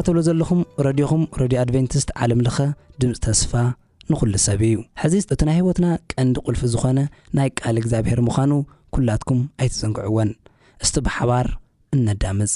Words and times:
እተሎ 0.00 0.18
ዘለኹም 0.26 0.60
ረድኹም 0.84 1.22
ረድዮ 1.40 1.56
ኣድቨንቲስት 1.62 2.10
ዓለምለኸ 2.24 2.58
ድምፂ 3.00 3.12
ተስፋ 3.24 3.52
ንኹሉ 4.10 4.32
ሰብ 4.46 4.60
እዩ 4.70 4.78
ሕዚ 5.02 5.14
እቲ 5.34 5.40
ናይ 5.48 5.56
ህይወትና 5.58 5.86
ቀንዲ 6.12 6.36
ቁልፊ 6.46 6.62
ዝኾነ 6.74 6.98
ናይ 7.38 7.48
ቃል 7.60 7.76
እግዚኣብሄር 7.82 8.22
ምዃኑ 8.28 8.52
ኲላትኩም 8.96 9.40
ኣይትዘንግዕዎን 9.62 10.30
እስቲ 10.84 10.96
ብሓባር 11.08 11.48
እነዳምፅ 11.96 12.54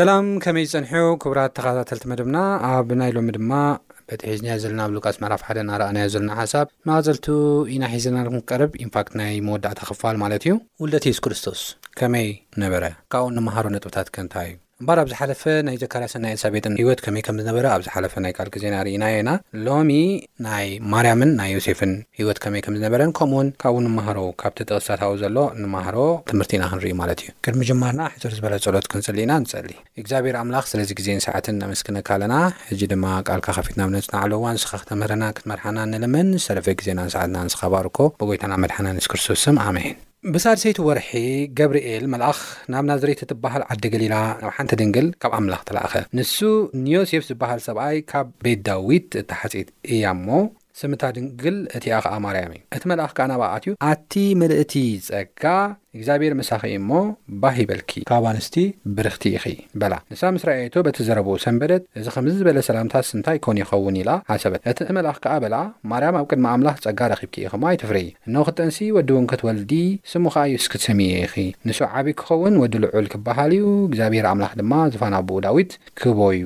ሰላም 0.00 0.26
ከመይ 0.42 0.64
ዝጸንሑ 0.68 0.92
ክቡራት 1.22 1.52
ተኸታተልቲ 1.56 2.04
መደብና 2.10 2.36
ኣብ 2.68 2.90
ናይ 3.00 3.10
ሎሚ 3.16 3.28
ድማ 3.36 3.50
በቲሒዝናዮ 4.10 4.54
ዘለና 4.62 4.82
ብ 4.88 4.94
ሉቃስ 4.96 5.16
መዕራፍ 5.22 5.42
ሓደ 5.46 5.58
ናረኣናዮ 5.70 6.06
ዘለና 6.14 6.32
ሓሳብ 6.40 6.68
መእዘልቱ 6.90 7.26
ኢና 7.74 7.82
ሒዘናኩምክቀርብ 7.94 8.78
ኢንፋክት 8.84 9.16
ናይ 9.22 9.34
መወዳእታ 9.48 9.80
ኽፋል 9.90 10.18
ማለት 10.24 10.44
እዩ 10.46 10.54
ውለቲ 10.84 11.06
የሱስ 11.12 11.22
ክርስቶስ 11.26 11.62
ከመይ 12.00 12.30
ነበረ 12.64 12.82
ካብኡ 13.14 13.28
ንምሃሮ 13.38 13.66
ነጥብታት 13.76 14.10
ከንታይ 14.16 14.48
እዩ 14.52 14.56
እምባር 14.82 14.98
ኣብ 15.00 15.08
ዝ 15.10 15.14
ሓለፈ 15.18 15.42
ናይ 15.68 15.76
ዘካሪ 15.80 16.04
ሰናይ 16.12 16.32
ኤልሳቤጥን 16.34 16.74
ሂይወት 16.80 17.00
ከመይ 17.04 17.22
ከም 17.26 17.36
ዝነበረ 17.40 17.64
ኣብ 17.72 17.80
ዝሓለፈ 17.86 18.14
ናይ 18.24 18.32
ቃልክ 18.36 18.54
ዜና 18.62 18.76
ርኢና 18.86 19.04
የና 19.14 19.30
ሎሚ 19.66 19.90
ናይ 20.46 20.68
ማርያምን 20.92 21.30
ናይ 21.40 21.50
ዮሴፍን 21.56 21.92
ሂይወት 22.18 22.38
ከመይ 22.44 22.60
ከም 22.66 22.74
ዝነበረን 22.78 23.12
ከምኡውን 23.18 23.48
ካብ 23.62 23.76
ንምሃሮ 23.86 24.18
ካብቲ 24.44 24.58
ጥቕስታታዊ 24.68 25.12
ዘሎ 25.24 25.36
ንማሃሮ 25.62 25.98
ትምህርቲ 26.32 26.50
ኢና 26.58 26.64
ክንርዩ 26.72 26.92
ማለት 27.02 27.20
እዩ 27.26 27.30
ቅድሚ 27.46 27.62
ጅማርና 27.70 28.02
ሕቶር 28.14 28.32
ዝበለ 28.38 28.54
ጸሎት 28.66 28.88
ክንጽልኢና 28.92 29.32
ንጸሊ 29.44 29.70
እግዚኣብሔር 30.02 30.38
ኣምላኽ 30.42 30.64
ስለዚ 30.74 30.90
ግዜን 31.00 31.22
ሰዓትን 31.28 31.62
ኣመስክነካ 31.70 32.08
ኣለና 32.18 32.34
ሕጂ 32.70 32.80
ድማ 32.94 33.04
ካልካ 33.28 33.48
ካፊትና 33.60 33.82
ብነፅናዕለዋን 33.90 34.56
ንስኻ 34.58 34.72
ክተምህርና 34.84 35.22
ክትመርሓና 35.38 35.78
ንልምን 35.94 36.30
ዝሰረፈ 36.42 36.68
ግዜናን 36.82 37.12
ሰዓትና 37.16 37.36
ንስኸባርኮ 37.50 37.98
ብጎይታና 38.22 38.54
መድሓና 38.64 38.86
ንስክርስስም 38.98 39.58
ኣመይን 39.66 39.98
ብሳድሰይቲ 40.32 40.78
ወርሒ 40.86 41.08
ገብርኤል 41.58 42.02
መልኣኽ 42.12 42.38
ናብ 42.72 42.84
ናዘሬቲ 42.90 43.20
እትበሃል 43.24 43.62
ዓዲ 43.72 43.84
ገሊላ 43.92 44.16
ናብ 44.42 44.52
ሓንቲ 44.56 44.72
ድንግል 44.80 45.06
ካብ 45.22 45.32
ኣምላኽ 45.38 45.60
ትላአኸ 45.68 45.92
ንሱ 46.18 46.34
ኒዮሴፍ 46.86 47.22
ዝበሃል 47.28 47.60
ሰብኣይ 47.68 47.98
ካብ 48.10 48.26
ቤት 48.46 48.60
ዳዊት 48.66 49.06
እታ 49.20 49.30
ሓጺት 49.40 49.68
እያ 49.94 50.04
እሞ 50.16 50.26
ስምታ 50.80 51.02
ድግል 51.16 51.56
እቲ 51.76 51.84
ኣ 51.94 51.96
ኸኣ 52.04 52.14
ማርያም 52.24 52.52
እዩ 52.56 52.62
እቲ 52.76 52.84
መልኣኽ 52.90 53.12
ከ 53.18 53.22
ናባኣትዩ 53.30 53.72
ኣቲ 53.90 54.12
መልእቲ 54.40 54.74
ጸጋ 55.06 55.42
እግዚኣብሔር 55.96 56.32
መሳኺእ 56.40 56.74
እሞ 56.80 56.90
ባህ 57.42 57.54
ይበልኪ 57.62 57.90
ካብ 58.10 58.24
ኣንስቲ 58.30 58.54
ብርኽቲ 58.96 59.24
ኢኺ 59.36 59.44
በላ 59.80 59.94
ንሳ 60.12 60.22
ምስ 60.34 60.42
ራኤየቶ 60.48 60.74
በቲ 60.86 60.98
ዘረብኡ 61.08 61.34
ሰንበደት 61.44 61.82
እዚ 62.00 62.06
ኸምዚ 62.16 62.34
ዝበለ 62.40 62.58
ሰላምታት 62.68 63.06
ስንታይ 63.10 63.38
ኮኑ 63.46 63.56
ይኸውን 63.62 63.98
ኢላ 64.02 64.10
ሓሰበት 64.30 64.60
እቲ 64.72 64.78
መልኣኽ 64.98 65.18
ከኣ 65.24 65.34
በላ 65.44 65.56
ማርያም 65.92 66.18
ኣብ 66.20 66.26
ቅድማ 66.32 66.46
ኣምላኽ 66.56 66.76
ጸጋ 66.86 67.00
ረኺብኪኢኸማ 67.12 67.64
ኣይትፍር 67.72 67.98
እኖ 68.28 68.36
ኽጠንሲ 68.48 68.78
ወዲ 68.96 69.10
እውንክትወልዲ 69.16 69.72
ስሙኸ 70.12 70.36
ዩ 70.52 70.56
ስክትስምየ 70.66 71.12
ኢኺ 71.26 71.34
ንሱ 71.68 71.80
ዓብዪ 71.98 72.14
ክኸውን 72.22 72.56
ወዲ 72.64 72.74
ልዑል 72.84 73.08
ክብሃል 73.14 73.54
እዩ 73.58 73.66
እግዚኣብሔር 73.90 74.28
ኣምላኽ 74.32 74.54
ድማ 74.62 74.72
ዘፋናኣቦኡ 74.96 75.40
ዳዊት 75.48 75.72
ክህቦዩ 76.00 76.42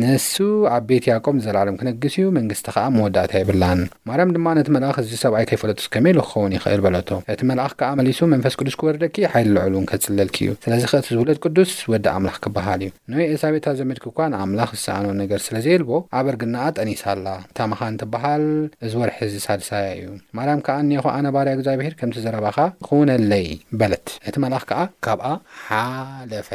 ንሱ 0.00 0.32
ዓብ 0.76 0.82
ቤት 0.88 1.04
ያቆም 1.10 1.36
ዘለዓሎም 1.44 1.76
ክነግስ 1.80 2.14
እዩ 2.20 2.24
መንግስቲ 2.36 2.66
ኸኣ 2.74 2.86
መወዳእታ 2.96 3.32
ይብላን 3.42 3.80
ማርያም 4.08 4.30
ድማ 4.36 4.46
ነቲ 4.58 4.68
መልኣኽ 4.76 4.96
እዚ 5.02 5.12
ሰብኣይ 5.22 5.44
ከይፈለጡስ 5.50 5.86
ከመይኢሉ 5.94 6.18
ክኸውን 6.26 6.52
ይኽእል 6.56 6.80
በለቶ 6.86 7.08
እቲ 7.32 7.40
መልኣኽ 7.50 7.72
ከዓ 7.80 7.90
መሊሱ 8.00 8.18
መንፈስ 8.32 8.54
ቅዱስ 8.60 8.76
ክወርደኪ 8.80 9.16
ሓይሊ 9.32 9.48
ልዕሉ 9.56 9.72
እውን 9.78 9.86
ከጽለልኪ 9.90 10.38
እዩ 10.46 10.52
ስለዚ 10.64 10.82
ኸ 10.92 11.00
እቲ 11.02 11.08
ዝውለድ 11.16 11.38
ቅዱስ 11.44 11.72
ወዲ 11.92 12.06
ኣምላኽ 12.14 12.36
ክብሃል 12.46 12.80
እዩ 12.86 12.90
ንወይ 13.12 13.26
ኤልሳቤትኣ 13.32 13.68
ዘመድክ 13.80 14.06
እኳ 14.10 14.18
ንኣምላኽ 14.32 14.70
ዝሰኣነ 14.78 15.08
ነገር 15.22 15.40
ስለ 15.46 15.56
ዘይልቦ 15.66 15.90
ኣብበ 16.20 16.26
ርግናኣ 16.36 16.64
ጠኒስ 16.78 17.02
ኣላ 17.12 17.26
እታ 17.50 17.58
መኻ 17.72 17.80
እትበሃል 17.92 18.46
እዝ 18.88 18.92
ወርሒ 19.02 19.16
እዚ 19.28 19.34
ሳድሳያ 19.46 19.86
እዩ 19.98 20.08
ማርያም 20.38 20.62
ከዓ 20.68 20.76
እንኹ 20.86 21.06
ኣነባርያ 21.18 21.52
እግዚኣብሄር 21.58 21.94
ከምቲ 22.00 22.16
ዘረባኻ 22.26 22.58
ክውነለይ 22.88 23.46
በለት 23.82 24.06
እቲ 24.30 24.34
መልኣኽ 24.46 24.66
ከዓ 24.78 24.82
ካብኣ 25.06 25.26
ሓለፈ 25.68 26.50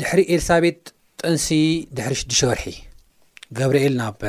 ድሕሪ 0.00 0.20
ኤልሳቤት 0.34 0.82
ጥንሲ 1.26 1.48
ድሕሪ 1.96 2.14
6ዱሽ 2.20 2.38
ወርሒ 2.50 2.64
ገብሪኤል 3.58 3.94
ናበ 4.00 4.22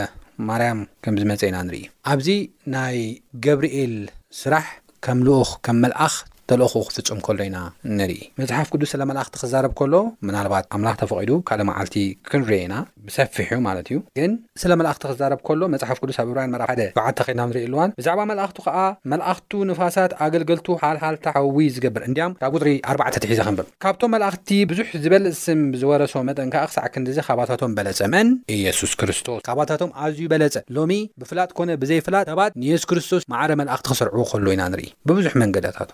ማርያም 0.48 0.80
ከም 1.04 1.16
ዝመጽኢና 1.22 1.58
ንርኢ 1.68 1.80
ኣብዚ 2.14 2.28
ናይ 2.74 2.98
ገብርኤል 3.46 3.94
ስራሕ 4.40 4.66
ከም 5.06 5.18
ልኡኽ 5.28 5.50
ከም 5.66 5.78
መልኣኽ 5.84 6.14
ተልኹ 6.52 6.74
ክፍፅም 6.88 7.20
ከሎ 7.26 7.40
ኢና 7.48 7.58
ንርኢ 7.98 8.16
መፅሓፍ 8.40 8.68
ቅዱስ 8.74 8.90
ስለ 8.94 9.02
መላእኽቲ 9.10 9.36
ክዛረብ 9.42 9.72
ከሎ 9.80 9.94
ምናልባት 10.28 10.66
ኣምላኽ 10.76 10.96
ተፈቒዱ 11.02 11.32
ካል 11.50 11.62
መዓልቲ 11.70 11.96
ክንርአ 12.30 12.58
ኢና 12.64 12.76
ብሰፊሕ 13.08 13.48
ዩ 13.56 13.60
ማለት 13.68 13.88
እዩ 13.92 13.98
ግን 14.18 14.32
ስለ 14.62 14.72
መላእኽቲ 14.80 15.04
ክዛረብ 15.12 15.40
ከሎ 15.50 15.62
መፅሓፍ 15.76 15.98
ቅዱስ 16.04 16.18
ኣብ 16.24 16.28
ብራያን 16.32 16.58
ራ 16.62 16.68
ሓደ 16.72 16.82
7ዓተ 16.98 17.18
ኸድና 17.28 17.42
ንርኢ 17.52 17.62
ኣልዋን 17.70 17.94
ብዛዕባ 18.00 18.22
መላኣኽቲ 18.32 18.60
ከዓ 18.66 18.78
መላእኽቱ 19.14 19.52
ንፋሳት 19.70 20.12
ኣገልገልቱ 20.26 20.68
ሃልሃል 20.84 21.18
ታሓዊ 21.28 21.62
ዝገብር 21.76 22.06
እንዲያም 22.10 22.36
ካብ 22.44 22.56
ጥሪ 22.64 22.74
4ዕተ 22.96 23.16
ትሒዘ 23.26 23.40
ክንብር 23.50 23.68
ካብቶም 23.86 24.12
መላእኽቲ 24.18 24.50
ብዙሕ 24.74 24.90
ዝበል 25.06 25.26
ስም 25.44 25.62
ብዝወረሶ 25.76 26.18
መጠን 26.32 26.52
ከዓ 26.56 26.66
ክሳዕ 26.72 26.86
ክንዲዜ 26.96 27.18
ካባታቶም 27.30 27.74
በለፀ 27.80 28.02
መን 28.16 28.30
ኢየሱስ 28.58 28.94
ክርስቶስ 29.02 29.42
ካባታቶም 29.50 29.94
ኣዝዩ 30.08 30.28
በለፀ 30.36 30.58
ሎሚ 30.80 30.92
ብፍላጥ 31.24 31.50
ኮነ 31.62 31.70
ብዘይ 31.86 32.02
ፍላጥ 32.10 32.26
ሰባጥ 32.34 32.52
ንየሱስ 32.66 32.88
ክርስቶስ 32.92 33.24
ማዕረ 33.36 33.52
መላእኽቲ 33.64 33.86
ክሰርዕዎ 33.94 34.26
ከሎ 34.34 34.46
ኢና 34.58 34.64
ንርኢ 34.74 34.88
ብብዙሕ 35.12 35.34
መንገዳታት 35.46 35.90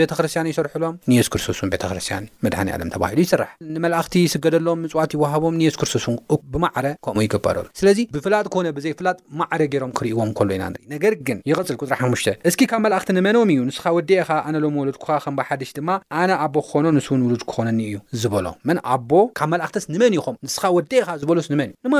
ቤተክርስትያን 0.00 0.46
ይስርሕሎም 0.50 0.94
ንሱ 1.12 1.28
ክርስቶስ 1.32 1.58
ቤተክርስቲያን 1.74 2.22
ድ 2.52 2.54
ኣለም 2.74 2.88
ተሉ 2.94 3.02
ይስራሕ 3.24 3.50
ንመላእክቲ 3.74 4.14
ስገደሎም 4.34 4.78
ምፅዋት 4.84 5.10
ይዋሃቦም 5.16 5.54
ሱ 5.74 5.76
ክስቶስብማዕረ 5.82 6.86
ከምኡ 7.04 7.20
ይግበ 7.26 7.46
ስለዚ 7.80 7.98
ብፍላጥ 8.14 8.46
ኮነ 8.54 8.66
ብዘይ 8.76 8.92
ፍላጥ 9.00 9.18
ማዕረ 9.40 9.62
ገሮም 9.74 9.92
ክርእዎም 9.98 10.30
ሎ 10.46 10.48
ኢናርግፅልሽ 10.58 12.22
ስኪ 12.54 12.60
ካብ 12.70 12.80
መላእክቲ 12.86 13.08
ንመኖም 13.18 13.48
እዩ 13.54 13.60
ንስካ 13.70 13.84
ወደካ 13.98 14.28
ኣነሎምወለድኩካ 14.48 15.10
ከምሓደሽ 15.26 15.70
ድማ 15.78 15.88
ኣነ 16.22 16.30
ኣቦ 16.44 16.54
ክኮኖ 16.66 16.86
ንስውን 16.96 17.20
ውሉድ 17.26 17.42
ክኾነኒ 17.50 17.80
እዩ 17.88 17.96
ዝበሎ 18.22 18.46
ን 18.72 18.78
ኣቦ 18.94 19.10
ካብ 19.38 19.48
መክትስ 19.54 19.84
ንመን 19.94 20.12
ይኹም 20.18 20.36
ንስካ 20.46 20.62
ወደካ 20.78 21.06
ዝበሎስንመን 21.22 21.70
እዩ 21.84 21.88
ማ 21.92 21.94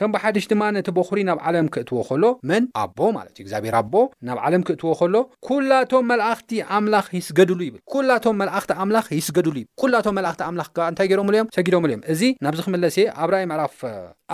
ከምሓሽ 0.00 0.44
ድማ 0.52 0.60
ነቲ 0.78 0.88
ሪ 1.16 1.18
ናብ 1.30 1.38
ዓለም 1.48 1.66
ክእዎ 1.74 2.00
ሎንኣቦክእዎ 2.22 5.02
ሎ 5.12 5.16
ስገሉ 7.28 7.50
ይብልኩላቶም 7.66 8.36
መላእኽቲ 8.40 8.70
ኣምላኽ 8.84 9.06
ይስገዱሉ 9.18 9.56
ይል 9.60 9.68
ኩላቶም 9.80 10.14
መላእኽቲ 10.18 10.40
ኣምላኽ 10.50 10.68
ከ 10.76 10.88
እንታይ 10.90 11.06
ገሮምሉ 11.12 11.34
እዮም 11.36 11.48
ሰጊዶምሉ 11.56 11.90
እዮም 11.92 12.02
እዚ 12.14 12.22
ናብዚ 12.44 12.60
ክመለስ 12.66 12.96
እየ 13.02 13.06
ኣብራይ 13.24 13.44
ምዕራፍ 13.52 13.76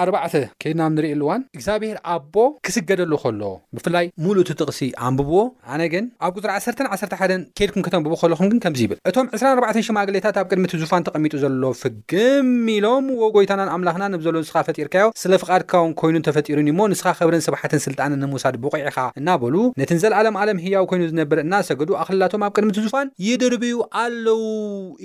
ኣርባዕተ 0.01 0.35
ኬድናብ 0.63 0.91
ንርኢየሉ 0.97 1.23
እዋን 1.27 1.41
እግዚኣብሔር 1.57 1.97
ኣቦ 2.15 2.35
ክስገደሉ 2.67 3.13
ከሎ 3.23 3.43
ብፍላይ 3.77 4.05
ሙሉእ 4.25 4.43
እቲ 4.45 4.51
ጥቕሲ 4.63 4.81
ኣንብብዎ 5.07 5.39
ኣነ 5.75 5.83
ግን 5.93 6.05
ኣብ 6.27 6.35
ፅሪ 6.45 6.51
ዓ1ሓን 6.97 7.43
ኬድኩም 7.59 7.85
ከተንብቡ 7.87 8.15
ከለኹም 8.21 8.47
ግን 8.53 8.59
ከምዚ 8.65 8.81
ይብል 8.87 8.99
እቶም 9.11 9.27
24 9.39 9.83
ሽማግሌታት 9.89 10.37
ኣብ 10.43 10.47
ቅድሚ 10.51 10.65
ቲ 10.73 10.81
ዙፋን 10.83 11.07
ተቐሚጡ 11.09 11.33
ዘሎዎ 11.45 11.73
ፍግም 11.83 12.49
ኢሎም 12.75 13.09
ወጎይታናን 13.23 13.73
ኣምላኽና 13.75 14.05
ንብ 14.15 14.23
ዘሎ 14.27 14.35
ንስካ 14.45 14.57
ፈጢርካዮ 14.69 15.09
ስለ 15.23 15.33
ፍቓድካውን 15.45 15.93
ኮይኑ 16.03 16.17
ተፈጢሩን 16.29 16.71
ዩእሞ 16.73 16.81
ንስኻ 16.93 17.07
ክብረን 17.23 17.45
ስብሕትን 17.49 17.83
ስልጣንን 17.87 18.23
ንምውሳድ 18.25 18.57
ብቑዒኻ 18.65 18.99
እናበሉ 19.23 19.55
ነቲ 19.83 19.91
ንዘለኣለም 19.99 20.39
ኣለም 20.43 20.63
ህያው 20.67 20.87
ኮይኑ 20.93 21.03
ዝነብረ 21.13 21.39
እናሰግዱ 21.47 21.91
ኣኽልላቶም 22.05 22.45
ኣብ 22.49 22.55
ቅድሚ 22.59 22.71
ቲ 22.79 22.87
ዙፋን 22.87 23.11
ይድርብዩ 23.27 23.77
ኣለው 24.05 24.43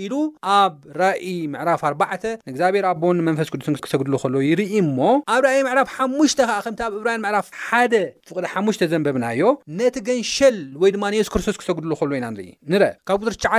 ኢሉ 0.06 0.14
ኣብ 0.60 0.74
ራእ 1.02 1.26
ምዕራፍ 1.56 1.82
ኣርባዕተ 1.92 2.24
ንእግዚኣብሔር 2.48 2.88
ኣቦን 2.94 3.24
መንፈስ 3.30 3.52
ቅዱስን 3.56 3.80
ክሰግድሉ 3.88 4.14
ከሎ 4.26 4.36
ይርኢ 4.50 4.72
እሞ 4.86 4.98
ኣብ 5.34 5.40
ረኣይ 5.46 5.62
ምዕራፍ 5.68 5.88
ሓሙሽተ 5.98 6.40
ከዓ 6.50 6.58
ከምቲ 6.66 6.80
ኣብ 6.88 6.94
እብራይን 7.00 7.22
ምዕራፍ 7.26 7.46
ሓ 7.68 7.80
ፍቅ 8.28 8.46
ሓ 8.54 8.64
ዘንበብናዮ 8.92 9.42
ነቲ 9.80 9.96
ገንሸል 10.10 10.56
ወይ 10.82 10.90
ድማ 10.96 11.04
ንየሱስ 11.14 11.30
ክርስቶስ 11.34 11.56
ክሰጉዱሉ 11.62 11.92
ልዎ 12.10 12.18
ኢና 12.20 12.26
ንርኢ 12.36 12.50
ንርአ 12.72 12.90
ካብ 13.10 13.20
ቁጥር9ዓ 13.24 13.54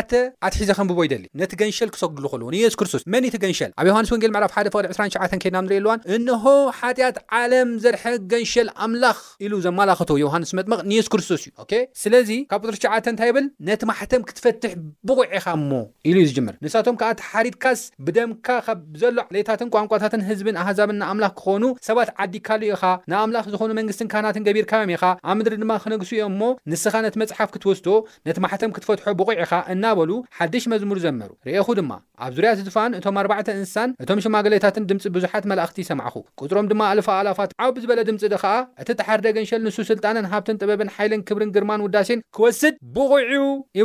ኣትሒዘ 0.47 0.71
ከንብቦ 0.78 0.99
ይደሊ 1.06 1.25
ነቲ 1.40 1.52
ገንሸል 1.62 1.90
ክሰጉድሉ 1.95 2.30
ልዎ 2.40 2.49
ንየሱስ 2.56 2.76
ክርስቶስ 2.80 3.02
መን 3.14 3.26
ቲ 3.35 3.40
ገንሸል 3.45 3.71
ኣብ 3.80 3.87
ዮሃንስ 3.90 4.11
ወንጌል 4.14 4.33
ምዕራፍ 4.37 4.52
1ቅዲ 4.62 4.87
2ሸ 4.99 5.40
ከድናንርኢ 5.45 5.78
ኣልዋን 5.80 6.00
እንሆ 6.16 6.45
ሓጢኣት 6.80 7.18
ዓለም 7.40 7.71
ዘርሐ 7.87 8.04
ገንሸል 8.35 8.71
ኣምላኽ 8.87 9.18
ኢሉ 9.47 9.52
ዘመላኽት 9.66 10.12
ዮሃንስ 10.25 10.52
መጥመቕ 10.61 10.80
ንየሱስ 10.92 11.11
ክርስቶስ 11.14 11.42
እዩ 11.49 11.83
ስለዚ 12.04 12.30
ካብ 12.52 12.62
ቁጥር9 12.71 13.11
እንታይ 13.12 13.30
ብል 13.38 13.47
ነቲ 13.71 13.80
ማሕተም 13.92 14.23
ክትፈትሕ 14.30 14.73
ብቑዒኻ 15.09 15.45
እሞ 15.59 15.71
ኢሉ 16.09 16.16
እዩ 16.23 16.28
ዝጅምር 16.30 16.54
ንሳቶም 16.66 16.97
ከኣቲ 17.02 17.21
ሓሪድካስ 17.30 17.80
ብደምካ 18.06 18.49
ብ 18.83 18.85
ዘሎ 19.02 19.18
ሌታትን 19.35 19.68
ቋንቋታትን 19.76 20.23
ህዝብን 20.30 20.56
ኣህዛብና 20.62 21.02
ኣምላኽ 21.10 21.32
ክኾኑ 21.42 21.64
ሰባት 21.88 22.08
ዓዲካሉ 22.25 22.62
ኢኻ 22.75 22.82
ንኣምላኽ 23.10 23.44
ዝኾኑ 23.52 23.70
መንግስትን 23.80 24.08
ካህናትን 24.12 24.44
ገቢርካዮም 24.48 24.90
ኢኻ 24.94 25.04
ኣብ 25.30 25.34
ምድሪ 25.40 25.54
ድማ 25.62 25.72
ክነግሱ 25.82 26.10
እዮም 26.16 26.32
እሞ 26.34 26.42
ንስኻ 26.72 26.94
ነቲ 27.06 27.14
መፅሓፍ 27.22 27.50
ክትወስቶ 27.54 27.86
ነቲ 28.28 28.36
ማሕተም 28.44 28.72
ክትፈትሖ 28.76 29.06
ብቑዕ 29.20 29.34
ኢኻ 29.44 29.52
እናበሉ 29.75 30.10
ሓድሽ 30.38 30.64
መዝሙር 30.72 31.00
ዘመሩ 31.06 31.30
ሪአኹ 31.48 31.68
ድማ 31.80 31.92
ኣብ 32.26 32.32
ዙርያት 32.38 32.60
ዝፋን 32.68 32.92
እቶም 32.98 33.16
ኣባዕ 33.22 33.40
እንስሳን 33.58 33.90
እቶም 34.04 34.22
ሽማግሌታትን 34.26 34.86
ድምፂ 34.90 35.04
ብዙሓት 35.16 35.44
መላእኽቲ 35.52 35.78
ይሰማዕኹ 35.84 36.14
ቁፅሮም 36.42 36.68
ድማ 36.72 36.80
ኣልፋ 36.92 37.08
ኣላፋት 37.20 37.50
ዓብ 37.66 37.76
ዝበለ 37.84 38.00
ድምፂ 38.10 38.22
ከኣ 38.42 38.54
እቲ 38.82 38.88
ተሓርደ 39.00 39.26
ግንሸል 39.38 39.60
ንሱ 39.66 39.78
ስልጣነን 39.90 40.26
ሃብትን 40.32 40.56
ጥበብን 40.62 40.90
ሓይልን 40.96 41.20
ክብርን 41.28 41.52
ግርማን 41.56 41.84
ውዳሴን 41.86 42.20
ክወስድ 42.38 42.75
ብቑዕዩ 42.96 43.32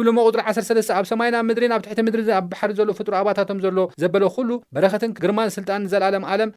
ብሉ 0.02 0.10
መቁጥሪ 0.20 0.42
13 0.54 0.94
ኣብ 0.98 1.06
ሰማይናብ 1.12 1.44
ምድሪን 1.50 1.74
ኣብ 1.78 1.82
ትሕቲ 1.86 2.00
ምድሪ 2.08 2.22
ኣ 2.38 2.38
ባሓር 2.52 2.72
ዘሎ 2.78 2.90
ፍጡሩ 3.00 3.14
ኣባታቶም 3.22 3.58
ዘሎ 3.66 3.78
ዘበለ 4.04 4.24
ኩሉ 4.38 4.50
በረኸትን 4.76 5.12
ግርማን 5.24 5.52
ስልጣን 5.58 5.84
ዘኣለም 5.94 6.24
ኣለም 6.34 6.50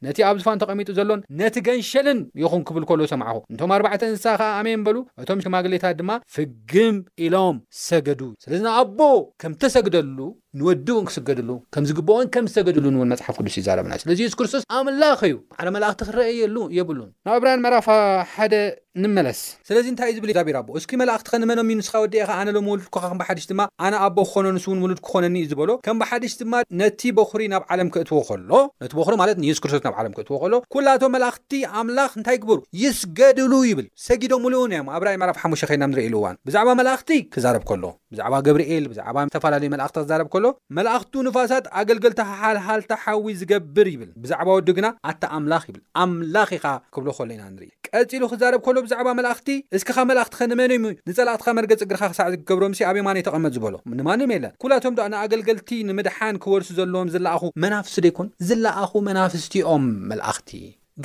ተቐሚጡ 0.63 0.89
ዘሎን 0.99 1.21
ነቲ 1.41 1.57
ገንሸልን 1.69 2.19
ይኹን 2.43 2.63
ክብል 2.69 2.85
ከሎ 2.89 3.01
ሰምዕኹ 3.13 3.37
እንቶም 3.53 3.73
ኣርባዕተ 3.77 4.03
እንስሳ 4.13 4.27
ከዓ 4.41 4.51
ኣመየንበሉ 4.61 4.97
እቶም 5.23 5.41
ሽማግሌታት 5.45 5.97
ድማ 6.01 6.11
ፍግም 6.37 6.97
ኢሎም 7.27 7.57
ሰገዱ 7.89 8.21
ስለዚና 8.47 8.69
ኣቦ 8.83 9.01
ከም 9.43 9.53
ዝተሰግደሉ 9.65 10.19
ንወድእውን 10.59 11.05
ክስገድሉ 11.09 11.51
ከም 11.75 11.85
ዝግብኦን 11.91 12.27
ከምዝሰገድሉ 12.35 12.85
ን 12.95 12.99
ውን 13.01 13.09
መፅሓፍ 13.13 13.37
ቅዱስ 13.41 13.55
ይዛረብና 13.61 13.93
ስለዚ 14.03 14.19
የሱስ 14.25 14.37
ክርስቶስ 14.41 14.63
ኣምላኽ 14.79 15.21
ዩ 15.33 15.37
በዕለ 15.55 15.69
መላእኽቲ 15.77 16.03
ክረአየሉ 16.11 16.57
የብሉን 16.79 17.11
ናብ 17.27 17.37
ዕብራን 17.39 17.63
መዕራፋ 17.65 17.89
ሓደ 18.35 18.55
ንመለስ 19.03 19.39
ስለዚ 19.69 19.87
እንታይ 19.91 20.09
እዩ 20.11 20.17
ዝብል 20.17 20.31
ዛቢራ 20.37 20.57
ኣቦ 20.63 20.69
እስኪ 20.81 20.91
መላእኽቲ 21.01 21.27
ኸንመኖም 21.35 21.71
ዩ 21.73 21.75
ንስኻ 21.79 21.95
ወዲ 22.03 22.15
ኢኻ 22.23 22.29
ኣነ 22.41 22.49
ሎም 22.57 22.67
ውሉድ 22.71 22.89
ኩካ 22.95 23.01
ከም 23.11 23.19
ብሓድሽ 23.23 23.47
ድማ 23.51 23.63
ኣነ 23.87 23.95
ኣቦ 24.07 24.17
ክኮኖ 24.29 24.47
ንስውን 24.57 24.79
ውሉድ 24.85 25.01
ክኾነኒ 25.07 25.35
እዩ 25.41 25.47
ዝበሎ 25.53 25.71
ከም 25.87 25.97
በሓድሽቲ 26.01 26.39
ድማ 26.45 26.55
ነቲ 26.81 27.01
በኽሪ 27.17 27.43
ናብ 27.53 27.63
ዓለም 27.75 27.89
ክእትዎ 27.95 28.19
ከሎ 28.29 28.51
ነቲ 28.83 28.93
በኽሪ 28.99 29.15
ማለት 29.23 29.39
ንየሱ 29.45 29.59
ክርስቶስ 29.65 29.83
ናብ 29.87 29.97
ዓለም 30.03 30.13
ክእትዎ 30.19 30.37
ከሎ 30.43 30.55
ኩላቶ 30.75 31.03
መላኣኽቲ 31.15 31.53
ኣምላኽ 31.81 32.13
እንታይ 32.21 32.39
ግበሩ 32.45 32.59
ይስገድሉ 32.83 33.53
ይብል 33.71 33.89
ሰጊዶም 34.07 34.43
ሙሉ 34.47 34.55
እውን 34.61 34.75
ዮም 34.79 34.91
ኣብራይ 34.99 35.19
መዕራፍ 35.23 35.39
ሓሙሸ 35.43 35.63
ኸይናም 35.71 35.93
ንርኢ 35.95 36.07
ሉእዋን 36.15 36.39
ብዛዕባ 36.47 36.69
መላእኽቲ 36.83 37.11
ክዛረብ 37.37 37.65
ከሎ 37.73 37.85
ብዛዕባ 38.15 38.35
ገብርኤል 38.49 38.87
ብዛዕባ 38.95 39.17
ዝተፈላለዩ 39.31 39.69
መላእኽቲ 39.75 39.99
ክዛረብ 40.07 40.31
ከሎ 40.37 40.45
መላእኽቱ 40.81 41.13
ንፋሳት 41.31 41.67
ኣገልገልታሓልሃልታ 41.83 42.93
ሓዊ 43.07 43.27
ዝገብር 43.43 43.87
ይብል 43.95 44.13
ብዛዕባ 44.23 44.49
ወዱ 44.61 44.69
ግና 44.79 44.87
ኣተ 45.13 45.23
ኣምላኽ 45.41 45.65
ይብል 45.73 45.83
ኣምላኽ 46.05 46.49
ኢኻ 46.61 46.67
ክብሎ 46.95 47.09
ከሎ 47.19 47.31
ኢና 47.39 47.43
ንርኢ 47.57 47.71
ቀፂሉ 47.99 48.23
ክዛረብ 48.35 48.61
ከሎ 48.67 48.77
ብዛዕባ 48.85 49.09
መላእኽቲ 49.19 49.49
እስክኻ 49.77 49.99
መላኣኽቲ 50.11 50.35
ኸንመንሙ 50.43 50.83
ዩ 50.93 50.97
ንጸላቅትካ 51.11 51.49
መርገፂ 51.59 51.81
ግርካ 51.91 52.03
ክሳዕዚ 52.13 52.35
ክገብሮ 52.43 52.65
ምስ 52.73 52.81
ኣበይማነ 52.91 53.17
የተቐመት 53.21 53.55
ዝበሎ 53.57 53.75
ንማንም 53.99 54.31
የለን 54.37 54.55
ኩላቶም 54.65 54.97
ዶ 55.01 55.09
ንኣገልገልቲ 55.15 55.71
ንምድሓን 55.91 56.41
ክወርሲ 56.45 56.71
ዘለዎም 56.79 57.13
ዝለኣኹ 57.17 57.43
መናፍስቲ 57.65 57.99
ደይኮን 58.07 58.31
ዝለኣኹ 58.51 58.93
መናፍስትኦም 59.11 59.87
መላእኽቲ 60.13 60.51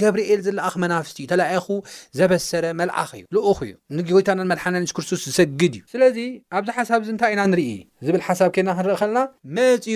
ገብርኤል 0.02 0.40
ዘለኣኺ 0.46 0.74
መናፍስቲ 0.84 1.18
እዩ 1.22 1.28
ተለኢኹ 1.32 1.68
ዘበሰረ 2.18 2.66
መልኣኽ 2.80 3.10
እዩ 3.20 3.24
ልኡኽ 3.36 3.60
እዩ 3.68 3.74
ንጎይታናን 3.98 4.50
መድሓና 4.52 4.76
ንስ 4.84 4.92
ክርስቶስ 4.98 5.22
ዝሰግድ 5.30 5.74
እዩ 5.78 5.84
ስለዚ 5.94 6.18
ኣብዚ 6.58 6.70
ሓሳብ 6.78 7.00
ዚ 7.08 7.10
እንታይ 7.14 7.32
ኢና 7.36 7.42
ንርኢ 7.52 7.72
ዝብል 8.06 8.24
ሓሳብ 8.28 8.50
ኬድና 8.56 8.72
ክንርኢ 8.78 8.98
ከለና 9.02 9.20
መፅኡ 9.58 9.88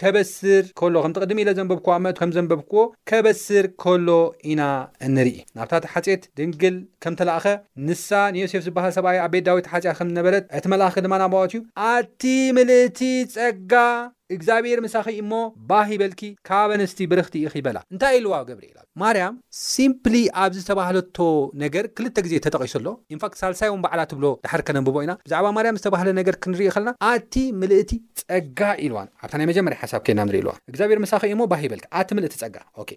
ከበስር 0.00 0.64
ከሎ 0.80 0.94
ከም 1.06 1.12
ትቅድሚ 1.18 1.38
ኢለ 1.44 1.50
ዘንበብክ 1.58 1.86
መእ 2.06 2.14
ከም 2.20 2.30
ዘንበብክዎ 2.36 2.82
ከበስር 3.12 3.64
ከሎ 3.84 4.08
ኢና 4.52 4.62
እንርኢ 5.08 5.36
ናብታት 5.58 5.86
ሓፀት 5.94 6.22
ድንግል 6.40 6.76
ከም 7.04 7.14
ተላእኸ 7.20 7.46
ንሳ 7.90 8.08
ንዮሴፍ 8.38 8.64
ዝበሃል 8.68 8.94
ሰብኣይ 8.98 9.18
ኣብ 9.26 9.30
ቤት 9.34 9.44
ዳዊት 9.50 9.68
ሓፅያ 9.74 9.92
ከምዝነበረት 10.00 10.44
እቲ 10.56 10.64
መልኣኪ 10.74 10.94
ድማ 11.06 11.14
ናባኦት 11.24 11.52
ዩ 11.58 11.62
ኣቲ 11.92 12.22
ምልእቲ 12.58 13.00
ፀጋ 13.36 13.72
እግዚኣብሔር 14.34 14.78
መሳኺ 14.84 15.06
እሞ 15.22 15.32
ባሂ 15.70 15.88
ይበልኪ 15.96 16.22
ካብ 16.48 16.70
ኣንስቲ 16.76 17.00
ብርክቲ 17.12 17.34
ኢኺ 17.46 17.54
ይበላ 17.60 17.78
እንታይ 17.92 18.16
ሉዋ 18.24 18.34
ገብር 18.48 18.64
ኢላ 18.70 18.78
ማርያም 19.02 19.34
ሲምፕሊ 19.72 20.16
ኣብ 20.42 20.52
ዝተባህለቶ 20.58 21.18
ነገር 21.62 21.84
ክልተ 21.96 22.16
ግዜ 22.26 22.34
ተጠቒሱሎ 22.46 22.86
ኢንፋክት 23.14 23.38
ሳልሳይም 23.42 23.82
በዕላ 23.84 24.02
ትብሎ 24.10 24.26
ዳሓር 24.46 24.62
ከነንብቦ 24.68 24.96
ኢና 25.06 25.12
ብዛዕባ 25.26 25.46
ማርያም 25.56 25.78
ዝተባህለ 25.80 26.08
ነገር 26.20 26.36
ክንርኢ 26.44 26.68
ከለና 26.76 26.92
ኣቲ 27.12 27.34
ምልእቲ 27.60 27.92
ፀጋ 28.22 28.60
ኢልዋን 28.86 29.08
ኣብታ 29.24 29.34
ናይ 29.42 29.48
መጀመሪያ 29.52 29.78
ሓሳብ 29.84 30.02
ከድና 30.06 30.24
ንሪኢ 30.30 30.42
ልዋ 30.46 30.52
እግዚኣብሔር 30.70 31.00
መሳኺ 31.06 31.22
እሞ 31.34 31.40
ባሂ 31.54 31.62
ይበልኪ 31.68 31.86
ኣቲ 32.00 32.08
ምልእቲ 32.18 32.34
ፀጋ 32.44 32.56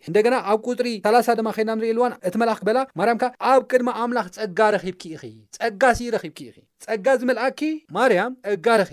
እንደገና 0.10 0.36
ኣብ 0.52 0.60
ቁጥሪ 0.70 0.88
3ላ0 1.10 1.38
ድማ 1.42 1.50
ከድና 1.58 1.72
ንሪኢ 1.80 1.94
ልዋን 2.00 2.16
እቲ 2.30 2.36
መልኣክ 2.44 2.62
በላ 2.70 2.80
ማርያም 3.02 3.20
ከ 3.24 3.32
ኣብ 3.52 3.62
ቅድማ 3.72 3.90
ኣምላኽ 4.06 4.28
ፀጋ 4.40 4.60
ረብኢ 4.76 5.14
ፀጋ 5.60 5.84
ረኺብኢ 6.18 6.50
ፀጋ 6.86 7.08
ዝመልኣኪ 7.20 7.62
ማርያም 8.00 8.32
እጋ 8.54 8.66
ረብ 8.82 8.90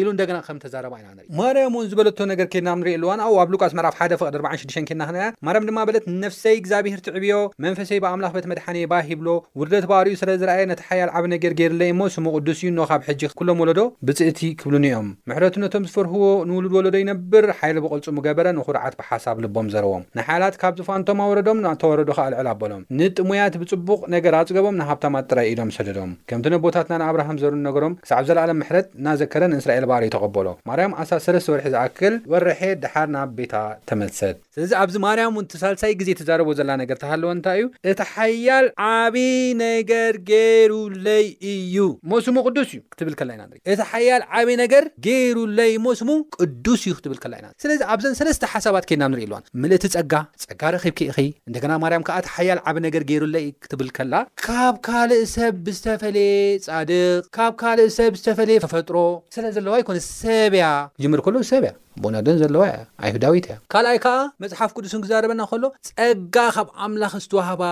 ኢሉ 0.00 0.06
እንደገና 0.12 0.36
ከም 0.46 0.58
ተዛረባ 0.62 0.94
ኢና 1.00 1.08
ንርኢ 1.16 1.28
እዝበለቶ 1.86 2.18
ነገር 2.32 2.46
ኬድና 2.52 2.70
ም 2.76 2.80
ንሪኢ 2.82 2.94
ኣልዋን 2.98 3.20
ኣብ 3.26 3.34
ኣብ 3.42 3.48
ሉቃስመራፍ 3.54 3.94
1ደ 4.06 4.14
ቕድ46 4.20 4.72
ኬድና 4.88 5.02
ክና 5.08 5.22
እያ 5.22 5.26
ማርያም 5.46 5.66
ድማ 5.70 5.78
በለት 5.88 6.04
ነፍሰይ 6.22 6.54
እግዚኣብሄር 6.60 7.00
ትዕብዮ 7.06 7.32
መንፈሰይ 7.64 7.98
ብኣምላኽ 8.04 8.32
ቤት 8.36 8.46
መድሓኒ 8.50 8.78
ባህ 8.92 9.02
ሂብሎ 9.10 9.28
ውርደት 9.60 9.84
ባርኡ 9.90 10.12
ስረ 10.20 10.30
ዝርኣየ 10.40 10.62
ነቲ 10.70 10.82
ሓያል 10.88 11.10
ዓብ 11.18 11.24
ነገር 11.34 11.52
ገይርኣለ 11.60 11.82
እሞ 11.94 12.00
ስሙቕዱስ 12.16 12.58
እዩ 12.64 12.70
ኖ 12.78 12.82
ካብ 12.90 13.02
ሕጂ 13.08 13.22
ኩሎም 13.40 13.60
ወለዶ 13.64 13.80
ብፅእቲ 14.08 14.40
ክብሉኒ 14.62 14.86
እዮም 14.90 15.08
ምሕረቱ 15.30 15.54
ነቶም 15.64 15.84
ዝፈርህዎ 15.90 16.24
ንውሉድ 16.50 16.74
ወለዶ 16.78 16.94
ይነብር 17.02 17.46
ሓይሊ 17.60 17.76
ብቐልጹሙ 17.86 18.16
ገበረ 18.26 18.46
ንኹርዓት 18.58 18.96
ብሓሳብ 19.00 19.36
ልቦም 19.46 19.68
ዘርቦም 19.74 20.04
ንሓይላት 20.18 20.58
ካብ 20.64 20.74
ዝፋንቶማ 20.80 21.20
ወረዶም 21.32 21.60
ናተወረዱ 21.66 22.10
ካ 22.18 22.28
ልዕል 22.34 22.48
ኣበሎም 22.54 22.82
ንጥሞያት 23.00 23.56
ብፅቡቕ 23.62 24.00
ነገር 24.16 24.36
ኣጽገቦም 24.40 24.78
ንሃብታማ 24.82 25.16
ኣጥራይ 25.24 25.48
ኢዶም 25.52 25.72
ሰደዶም 25.78 26.12
ከምቲ 26.30 26.46
ነቦታትና 26.56 26.94
ንኣብርሃም 27.04 27.40
ዘርሉ 27.44 27.60
ነገሮም 27.68 27.96
ክሳዕብ 28.06 28.24
ዘለኣለም 28.30 28.60
ምሕረት 28.62 28.88
ናዘከረ 29.08 29.42
ንእስራኤል 29.54 29.86
ባርዩ 29.92 30.10
ተቐበሎማር 30.16 30.82
ኣሳስረ 31.02 31.36
ዝተወር 31.44 31.62
ብ 31.66 31.75
ኣክል 31.84 32.14
ወራሔ 32.32 32.60
ደሓር 32.82 33.06
ናብ 33.14 33.30
ቤታ 33.38 33.54
ተመሰት 33.88 34.36
ስለዚ 34.58 34.70
ኣብዚ 34.82 34.96
ማርያም 35.04 35.32
እውን 35.38 35.46
ተሳልሳይ 35.52 35.92
ግዜ 36.00 36.10
ተዛረቦ 36.18 36.48
ዘላና 36.58 36.76
ነገር 36.82 36.96
ተሃለወ 37.02 37.30
እንታይ 37.36 37.58
እዩ 37.62 37.66
እቲ 37.90 37.98
ሓያል 38.12 38.66
ዓብ 38.90 39.16
ነገር 39.62 40.14
ገይሩለይ 40.30 41.26
እዩ 41.52 41.76
መስሙ 42.12 42.36
ቅዱስ 42.48 42.68
እዩ 42.74 42.80
ክትብል 42.94 43.14
ከላ 43.20 43.28
ኢና 43.38 43.42
ንርኢ 43.48 43.60
እቲ 43.74 43.82
ሓያል 43.90 44.22
ዓብዪ 44.38 44.54
ነገር 44.62 44.84
ገይሩለይ 45.08 45.72
ሞስሙ 45.88 46.10
ቅዱስ 46.38 46.82
እዩ 46.88 46.94
ክትብል 46.98 47.18
ከላ 47.26 47.34
ኢና 47.42 47.48
ስለዚ 47.64 47.80
ኣብዘን 47.94 48.16
ሰለስተ 48.22 48.50
ሓሳባት 48.54 48.88
ኬድና 48.90 49.08
ንርኢ 49.14 49.26
ሎዋን 49.32 49.44
ምልእቲ 49.64 49.84
ጸጋ 49.98 50.12
ጸጋ 50.44 50.62
ርኺብ 50.76 50.94
ክኢኺ 51.00 51.18
እንደገና 51.50 51.72
ማርያም 51.86 52.06
ከዓ 52.08 52.16
እቲ 52.24 52.28
ሓያል 52.38 52.60
ዓብ 52.68 52.76
ነገር 52.88 53.04
ገይሩለይ 53.12 53.46
ክትብል 53.66 53.90
ከላ 53.98 54.14
ካብ 54.48 54.74
ካልእ 54.88 55.24
ሰብ 55.36 55.54
ብዝተፈለየ 55.68 56.34
ጻድቅ 56.68 57.24
ካብ 57.38 57.52
ካልእ 57.64 57.90
ሰብ 58.00 58.12
ዝተፈለየ 58.22 58.62
ተፈጥሮ 58.68 58.96
ስለ 59.36 59.44
ዘለዋ 59.58 59.74
ይኮነ 59.84 59.98
ሰብያ 60.12 60.64
ጅምር 61.04 61.22
ከሎ 61.26 61.36
ሰብያ 61.54 61.72
ቦናዶን 62.04 62.38
ዘለዋ 62.42 62.62
ኣይሁዳዊት 63.04 63.46
ካልኣይ 63.72 63.98
ከዓ 64.04 64.16
መፅሓፍ 64.42 64.70
ቅዱስን 64.76 65.02
ክዛረበና 65.04 65.42
ከሎ 65.50 65.64
ጸጋ 65.98 66.36
ካብ 66.56 66.68
ኣምላኽ 66.86 67.12
ዝትዋህባ 67.24 67.62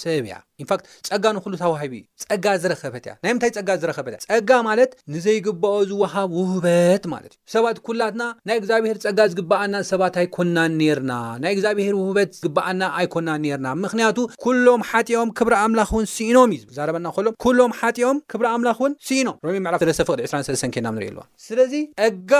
ሰብያ 0.00 0.34
ኢንፋክት 0.62 0.84
ፀጋ 1.08 1.24
ንኩሉ 1.36 1.52
ተዋሂቢ 1.62 1.94
እዩ 1.96 2.04
ፀጋ 2.30 2.46
ዝረኸበት 2.62 3.04
እያ 3.06 3.12
ናይ 3.24 3.32
ምንታይ 3.34 3.50
ፀጋ 3.56 3.68
ዝረኸበት 3.82 4.14
እያ 4.16 4.22
ፀጋ 4.30 4.50
ማለት 4.68 4.90
ንዘይግበኦ 5.14 5.74
ዝወሃብ 5.90 6.28
ውህበት 6.38 7.04
ማለት 7.14 7.32
እዩ 7.36 7.50
ሰባት 7.54 7.78
ኩላትና 7.88 8.22
ናይ 8.48 8.56
እግዚኣብሄር 8.60 8.96
ፀጋ 9.04 9.18
ዝግበኣና 9.32 9.74
ሰባት 9.90 10.14
ኣይኮንናን 10.22 10.72
ኔርና 10.80 11.12
ናይ 11.42 11.52
እግዚኣብሄር 11.56 11.94
ውህበት 12.00 12.30
ዝግባኣና 12.38 12.82
ኣይኮንናን 13.00 13.42
ኔርና 13.46 13.68
ምክንያቱ 13.84 14.18
ኩሎም 14.46 14.82
ሓጢኦም 14.90 15.30
ክብሪ 15.40 15.54
ኣምላኽ 15.64 15.90
እውን 15.96 16.08
ስኢኖም 16.14 16.52
እዩ 16.56 16.62
ዝ 16.62 16.74
ዛረበና 16.78 17.06
ሎም 17.28 17.36
ኩሎም 17.46 17.74
ሓጢኦም 17.80 18.18
ክብሪ 18.34 18.46
ኣምላኽ 18.54 18.78
እውን 18.82 18.94
ስኢኖም 19.10 19.36
ምዕፍ 19.66 19.80
ዘለሰፍቅ 19.84 20.12
2 20.22 20.74
ኬናንሪኢ 20.76 21.10
ኣሉዎ 21.12 21.24
ስለዚ 21.48 21.72
ፀጋ 22.00 22.32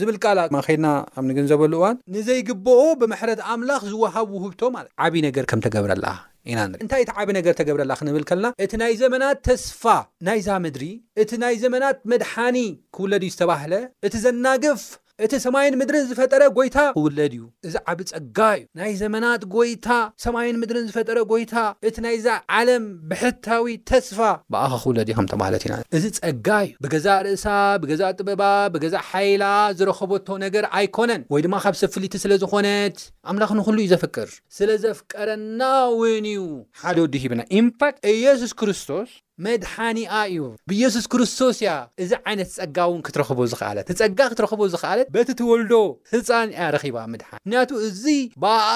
ዝብል 0.00 0.18
ቃል 0.24 0.40
ማኸድና 0.56 0.88
ኣምኒግንዘበሉ 1.20 1.72
እዋን 1.82 1.96
ንዘይግበኦ 2.16 2.80
ብምሕረት 3.02 3.42
ኣምላኽ 3.54 3.82
ዝወሃብ 3.92 4.28
ውህብቶ 4.38 4.62
ማለት 4.78 4.92
ዓብይ 5.06 5.22
ነገር 5.28 5.44
ከም 5.52 5.62
ተገብረኣላ 5.68 6.06
ኢናን 6.52 6.70
እንታይ 6.82 7.02
እቲ 7.04 7.10
ዓብ 7.22 7.28
ነገር 7.38 7.54
ተገብረላ 7.58 7.92
ክንብል 8.00 8.24
ከለና 8.28 8.48
እቲ 8.64 8.72
ናይ 8.82 8.92
ዘመናት 9.02 9.38
ተስፋ 9.48 9.82
ናይዛ 10.28 10.48
ምድሪ 10.64 10.84
እቲ 11.22 11.30
ናይ 11.42 11.56
ዘመናት 11.64 11.98
መድሓኒ 12.12 12.58
ክውለድዩ 12.96 13.30
ዝተባህለ 13.34 13.72
እቲ 14.08 14.14
ዘናግፍ 14.24 14.82
እቲ 15.24 15.32
ሰማይን 15.44 15.74
ምድርን 15.78 16.04
ዝፈጠረ 16.08 16.42
ጎይታ 16.56 16.76
ክውለድ 16.96 17.32
እዩ 17.36 17.42
እዚ 17.66 17.74
ዓብ 17.90 18.00
ጸጋ 18.10 18.38
እዩ 18.58 18.62
ናይ 18.80 18.92
ዘመናት 19.00 19.42
ጎይታ 19.54 19.86
ሰማይን 20.24 20.58
ምድርን 20.62 20.84
ዝፈጠረ 20.90 21.18
ጎይታ 21.32 21.54
እቲ 21.88 21.96
ናይዛ 22.04 22.26
ዓለም 22.58 22.84
ብሕታዊ 23.10 23.72
ተስፋ 23.90 24.20
በኣኸ 24.54 24.72
ክውለድ 24.84 25.08
እዩ 25.10 25.16
ከምተማለት 25.18 25.64
ኢና 25.68 25.74
እዚ 25.98 26.04
ጸጋ 26.20 26.48
እዩ 26.66 26.72
ብገዛ 26.86 27.08
ርእሳ 27.26 27.46
ብገዛእ 27.84 28.14
ጥበባ 28.20 28.42
ብገዛእ 28.76 29.04
ሓይላ 29.10 29.44
ዝረከበቶ 29.80 30.28
ነገር 30.46 30.66
ኣይኮነን 30.80 31.24
ወይ 31.34 31.42
ድማ 31.46 31.56
ካብ 31.64 31.76
ሰፍሊቲ 31.82 32.14
ስለ 32.24 32.32
ዝኾነት 32.44 32.98
ኣምላኽ 33.32 33.52
ንኩሉ 33.60 33.78
እዩ 33.84 33.88
ዘፍቅር 33.94 34.28
ስለ 34.58 34.68
ዘፍቀረና 34.84 35.62
ውን 36.00 36.26
እዩ 36.34 36.42
ሓደ 36.82 36.96
ወዲ 37.06 37.16
ሂብና 37.24 37.42
ኢንፓክት 37.60 37.98
ኢየሱስ 38.16 38.54
ክርስቶስ 38.62 39.10
መድሓኒኣ 39.46 40.12
እዩ 40.30 40.46
ብየሱስ 40.70 41.04
ክርስቶስ 41.12 41.56
እያ 41.62 41.72
እዚ 42.02 42.12
ዓይነት 42.30 42.48
ፀጋ 42.56 42.76
እውን 42.88 43.00
ክትረኽቦ 43.06 43.38
ዝኽኣለት 43.52 43.90
ፀጋ 44.00 44.18
ክትረኽቦ 44.32 44.60
ዝኽኣለት 44.74 45.08
በቲ 45.14 45.28
ተወልዶ 45.40 45.72
ህፃን 46.12 46.48
ያ 46.60 46.68
ረኪባ 46.76 46.96
ምድሓን 47.12 47.38
ምክንያቱ 47.46 47.70
እዚ 47.88 48.04
በኣ 48.44 48.66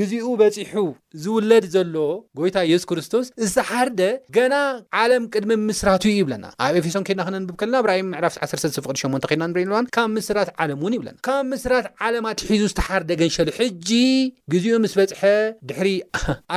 ግዜኡ 0.00 0.24
በፂሑ 0.40 0.82
ዝውለድ 1.24 1.64
ዘሎ 1.74 1.94
ጎይታ 2.40 2.58
የሱስ 2.70 2.86
ክርስቶስ 2.92 3.26
ዝተሓርደ 3.46 4.00
ገና 4.38 4.54
ዓለም 5.02 5.24
ቅድሚ 5.34 5.52
ምስራትዩ 5.68 6.10
ይብለና 6.18 6.44
ኣብ 6.66 6.74
ኤፌሶን 6.80 7.06
ኬድና 7.08 7.22
ክነንብብ 7.28 7.54
ከለና 7.62 7.78
ብራይ 7.86 8.02
ምዕራፍ1ቅዲ8 8.10 9.22
ኮድና 9.30 9.44
ንርየዋን 9.52 9.88
ካብ 9.98 10.10
ምስራት 10.18 10.50
ዓለም 10.64 10.78
እውን 10.82 10.96
ይብለና 10.98 11.16
ካብ 11.28 11.42
ምስራት 11.54 11.86
ዓለም 12.08 12.26
ኣትሒዙ 12.32 12.62
ዝተሓርደ 12.72 13.10
ገንሸሉ 13.22 13.48
ሕጂ 13.60 13.88
ግዜኡ 14.54 14.74
ምስ 14.86 14.92
በፅሐ 15.00 15.22
ድሕሪ 15.70 15.88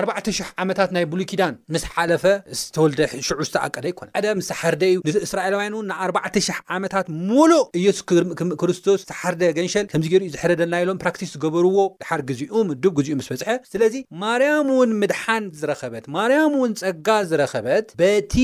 4000 0.04 0.52
ዓመታት 0.64 0.90
ናይ 0.98 1.06
ብሉይኪዳን 1.14 1.56
ምስ 1.76 1.86
ሓለፈ 1.94 2.26
ዝተወልደ 2.64 3.00
ሽዑ 3.30 3.40
ኣቀደ 3.66 3.86
ኣይኮነ 3.90 4.08
ቀደም 4.18 4.40
ዝሳሓርደ 4.44 4.84
እዩ 4.92 4.98
ንእስራኤላውያን 5.16 5.76
እውን 5.78 5.88
ን4ዕ00 5.92 6.60
ዓመታት 6.78 7.08
ሙሉእ 7.30 7.64
ኢየሱስ 7.82 8.04
ክምምእ 8.10 8.58
ክርስቶስ 8.64 9.02
ሳሓርደ 9.12 9.42
ገንሸል 9.58 9.86
ከምዚ 9.94 10.08
ገይሩ 10.14 10.24
ዩ 10.30 10.34
ዝሕረደልና 10.36 10.76
ኢሎም 10.84 11.00
ፕራክቲስ 11.04 11.32
ዝገበርዎ 11.36 11.78
ድሓር 12.04 12.24
ግዚኡ 12.30 12.60
ምዱብ 12.72 12.94
ግዚኡ 13.00 13.16
ምስ 13.22 13.30
በፅሐ 13.34 13.56
ስለዚ 13.74 13.96
ማርያም 14.24 14.70
እውን 14.76 14.92
ምድሓን 15.04 15.46
ዝረኸበት 15.62 16.06
ማርያም 16.18 16.54
እውን 16.60 16.74
ፀጋ 16.84 17.08
ዝረኸበት 17.32 17.88
በቲ 18.02 18.36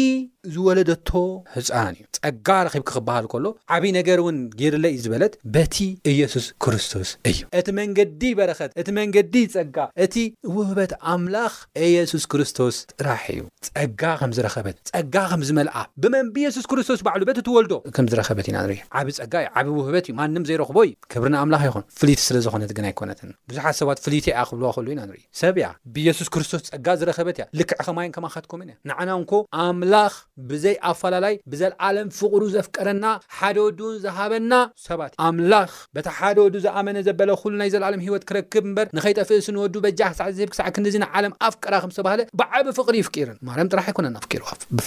ዝወለደቶ 0.55 1.09
ህፃን 1.55 1.93
እዩ 1.97 2.03
ፀጋ 2.25 2.49
ረኺብ 2.67 2.83
ክክበሃል 2.89 3.25
ከሎ 3.31 3.45
ዓብይዪ 3.77 3.91
ነገር 3.99 4.17
እውን 4.23 4.37
ጌይርለ 4.59 4.85
እዩ 4.93 5.01
ዝበለት 5.05 5.33
በቲ 5.55 5.75
ኢየሱስ 6.13 6.45
ክርስቶስ 6.63 7.09
እዩ 7.31 7.39
እቲ 7.59 7.67
መንገዲ 7.79 8.21
በረኸት 8.39 8.71
እቲ 8.81 8.87
መንገዲ 8.99 9.35
ፀጋ 9.55 9.77
እቲ 10.05 10.15
ውህበት 10.57 10.91
ኣምላኽ 11.13 11.53
ኢየሱስ 11.89 12.23
ክርስቶስ 12.33 12.77
ጥራሕ 12.99 13.23
እዩ 13.33 13.41
ፀጋ 13.71 14.01
ከምዝረኸበት 14.21 14.77
ፀጋ 14.97 15.15
ከም 15.31 15.41
ዝመልኣ 15.47 15.77
ብመን 16.03 16.27
ብየሱስ 16.35 16.65
ክርስቶስ 16.69 16.99
ባዕሉ 17.05 17.21
ቤት 17.29 17.39
ትወልዶ 17.47 17.73
ም 18.03 18.05
ዝረኸበት 18.11 18.45
ኢናን 18.49 18.69
ዓብ 18.99 19.07
ፀጋ 19.17 19.33
እዩ 19.43 19.47
ዓብ 19.59 19.67
ውህበት 19.79 20.05
እዩ 20.11 20.43
ዘይረክቦ 20.49 20.77
ዩ 20.87 20.91
ክብሪኣምላ 21.13 21.55
ይኹን 21.65 21.83
ፍ 21.97 22.01
ስለዝኮነት 22.27 22.71
ግ 22.77 22.85
ኣይኮነትብዙሓት 22.89 23.75
ሰባት 23.79 23.97
ፍያ 24.05 24.39
ክብዋ 24.49 24.71
ሉ 24.85 24.87
ኢና 24.93 25.01
ሰብያ 25.41 25.65
ብየሱስ 25.95 26.27
ክርስቶስ 26.35 26.63
ፀጋ 26.73 26.87
ዝረኸበት 27.01 27.37
እያ 27.39 27.45
ልክዕ 27.61 27.79
ከማይን 27.87 28.13
ከማካትኩምን 28.15 28.71
እያ 28.71 28.77
ንዓና 28.91 29.09
ንኮ 29.25 29.33
ኣምላኽ 29.65 30.15
ብዘይ 30.51 30.75
ኣፈላላይ 30.91 31.35
ብዘለዓለም 31.53 32.09
ፍቅሩ 32.21 32.41
ዘፍቀረና 32.55 33.05
ሓደ 33.39 33.55
ወዱውን 33.67 33.99
ዝሃበና 34.07 34.53
ሰባት 34.87 35.13
እ 35.19 35.21
ኣምላኽ 35.27 35.69
በታ 35.97 36.07
ሓደ 36.19 36.37
ወዱ 36.47 36.55
ዘኣመነ 36.65 36.97
ዘበለ 37.09 37.29
ኩሉ 37.43 37.53
ናይ 37.61 37.71
ዘለዓለም 37.75 38.03
ሂወት 38.07 38.25
ክረክብ 38.31 38.65
እምበር 38.71 38.89
ንከይጠፍእ 38.97 39.45
ስንወዱ 39.49 39.75
በጃ 39.85 40.01
ክሳዕ 40.15 40.29
ዝብ 40.41 40.49
ክሳዕ 40.55 40.67
ክንዚና 40.77 41.05
ዓለም 41.19 41.35
ኣፍቀራ 41.51 41.73
ከምዝተባሃለ 41.85 42.23
ብዓብ 42.41 42.65
ፍቅሪ 42.81 42.97
ይፍርን 43.03 43.39
ማር 43.51 43.61
ጥራሕ 43.75 43.87
ኣይኮነና 43.93 44.17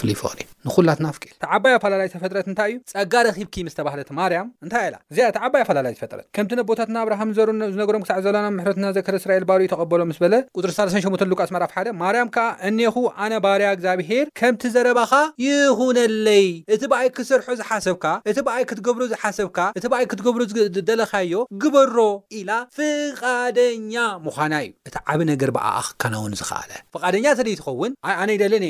ንኩላት 0.65 0.99
ናፍል 1.05 1.23
እቲ 1.33 1.41
ዓባይ 1.55 1.73
ኣፈላላይ 1.77 2.07
ተፈጥረት 2.13 2.45
እንታይ 2.51 2.69
እዩ 2.71 2.75
ፀጋ 2.91 3.13
ረኺብኪ 3.27 3.55
ምስ 3.65 3.75
ተባሃለት 3.77 4.09
ማርያም 4.19 4.47
እንታይ 4.65 4.83
ኢላ 4.87 4.95
እዚኣ 5.11 5.25
እቲ 5.31 5.37
ዓባይ 5.45 5.61
ኣፈላላዩ 5.65 5.93
ተፈጥረት 5.99 6.25
ከምቲ 6.35 6.51
ነብ 6.59 6.65
ቦታት 6.69 6.89
ናኣብርሃም 6.95 7.29
ዘር 7.37 7.49
ዝነገሮም 7.73 8.03
ክሳዕ 8.05 8.19
ዘለናም 8.25 8.53
ምሕረትና 8.57 8.85
ዘክሪ 8.97 9.15
እስራኤል 9.21 9.43
ባርእዩ 9.49 9.67
ተቐበሎ 9.73 10.01
ምስ 10.11 10.17
በለ 10.23 10.33
ሪ 10.65 10.71
38 10.75 11.23
ሉቃስ 11.31 11.51
ራፍ 11.63 11.71
1 11.83 11.89
ማርያም 12.01 12.29
ከዓ 12.35 12.45
እኔኹ 12.69 12.95
ኣነ 13.25 13.33
ባርያ 13.45 13.67
ኣግዚኣብሄር 13.75 14.25
ከምቲ 14.41 14.61
ዘረባኻ 14.75 15.13
ይኹነለይ 15.45 16.45
እቲ 16.75 16.81
በኣይ 16.93 17.09
ክሰርሖ 17.19 17.49
ዝሓሰብካ 17.61 18.05
እቲ 18.33 18.37
በኣይ 18.49 18.65
ክትገብሩ 18.71 19.01
ዝሓሰብካ 19.13 19.59
እቲ 19.79 19.85
በኣይ 19.93 20.05
ክትገብሩ 20.13 20.41
ዝደለካዮ 20.53 21.33
ግበሮ 21.63 21.97
ኢላ 22.41 22.51
ፍቓደኛ 22.79 23.93
ምዃና 24.27 24.53
እዩ 24.67 24.71
እቲ 24.89 24.95
ዓብ 25.13 25.19
ነገር 25.33 25.51
ብኣኣክካና 25.59 26.13
እውን 26.23 26.37
ዝኽኣለ 26.41 26.71
ፍቓደኛ 26.97 27.25
ተደ 27.41 27.49
ትኸውን 27.61 27.91
ኣ 28.09 28.19
ኣነ 28.21 28.29
ይደለን 28.39 28.67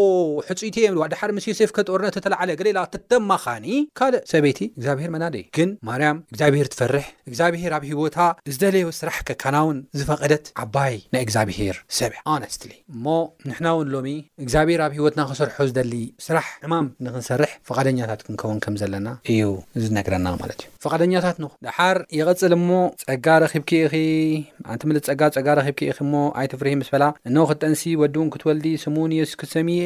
ሕፁዩ 0.50 0.67
ዋ 1.00 1.04
ድሓር 1.12 1.30
ምስ 1.36 1.44
ዮሴፍ 1.50 1.70
ከጦርነተተለዓለ 1.76 2.48
ገሌላተማኻኒ 2.60 3.66
ካልእ 3.98 4.22
ሰበይቲ 4.32 4.60
እግዚኣብሄር 4.78 5.10
መና 5.14 5.24
ደ 5.34 5.36
እዩ 5.40 5.46
ግን 5.56 5.70
ማርያም 5.88 6.18
እግዚኣብሄር 6.32 6.66
ትፈርሕ 6.72 7.06
እግዚኣብሄር 7.30 7.72
ኣብ 7.76 7.84
ሂወታ 7.90 8.18
ዝደለዮ 8.54 8.86
ስራሕ 8.98 9.18
ከካና 9.28 9.56
ውን 9.66 9.78
ዝፈቐደት 9.98 10.44
ዓባይ 10.64 10.94
ናይ 11.14 11.22
እግዚኣብሄር 11.26 11.76
ሰብ 11.98 12.12
ኣነስትሊ 12.34 12.72
እሞ 12.94 13.06
ንሕና 13.48 13.66
እውን 13.76 13.88
ሎሚ 13.94 14.08
እግዚኣብሄር 14.44 14.82
ኣብ 14.86 14.92
ሂወትና 14.98 15.22
ክሰርሑ 15.30 15.56
ዝደሊ 15.70 15.94
ስራሕ 16.26 16.46
ሕማም 16.64 16.88
ንክንሰርሕ 17.06 17.52
ፍቓደኛታት 17.70 18.20
ክንከውን 18.28 18.60
ከም 18.66 18.76
ዘለና 18.82 19.08
እዩ 19.34 19.44
ዝነግረና 19.84 20.26
ማለት 20.42 20.60
እዩ 20.66 20.70
ፍቓደኛታት 20.86 21.38
ንኹ 21.44 21.52
ድሓር 21.68 22.00
ይቐፅል 22.18 22.54
ሞ 22.68 22.72
ፀጋ 23.04 23.26
ረኺብ 23.44 23.64
ክኢኺ 23.72 23.94
ኣንትምልጥ 24.74 25.04
ፀጋ 25.10 25.22
ፀጋ 25.38 25.48
ረኺብ 25.60 25.76
ክኢኺ 25.80 25.98
ሞ 26.12 26.24
ኣይትፍርሒ 26.42 26.74
ምስ 26.82 26.90
ፈላ 26.94 27.04
እኖ 27.30 27.36
ክጠንሲ 27.52 27.82
ወዲእውን 28.04 28.30
ክትወልዲ 28.36 28.66
ስሙን 28.86 29.12
ዮስ 29.20 29.34
ክትሰሚየ 29.42 29.80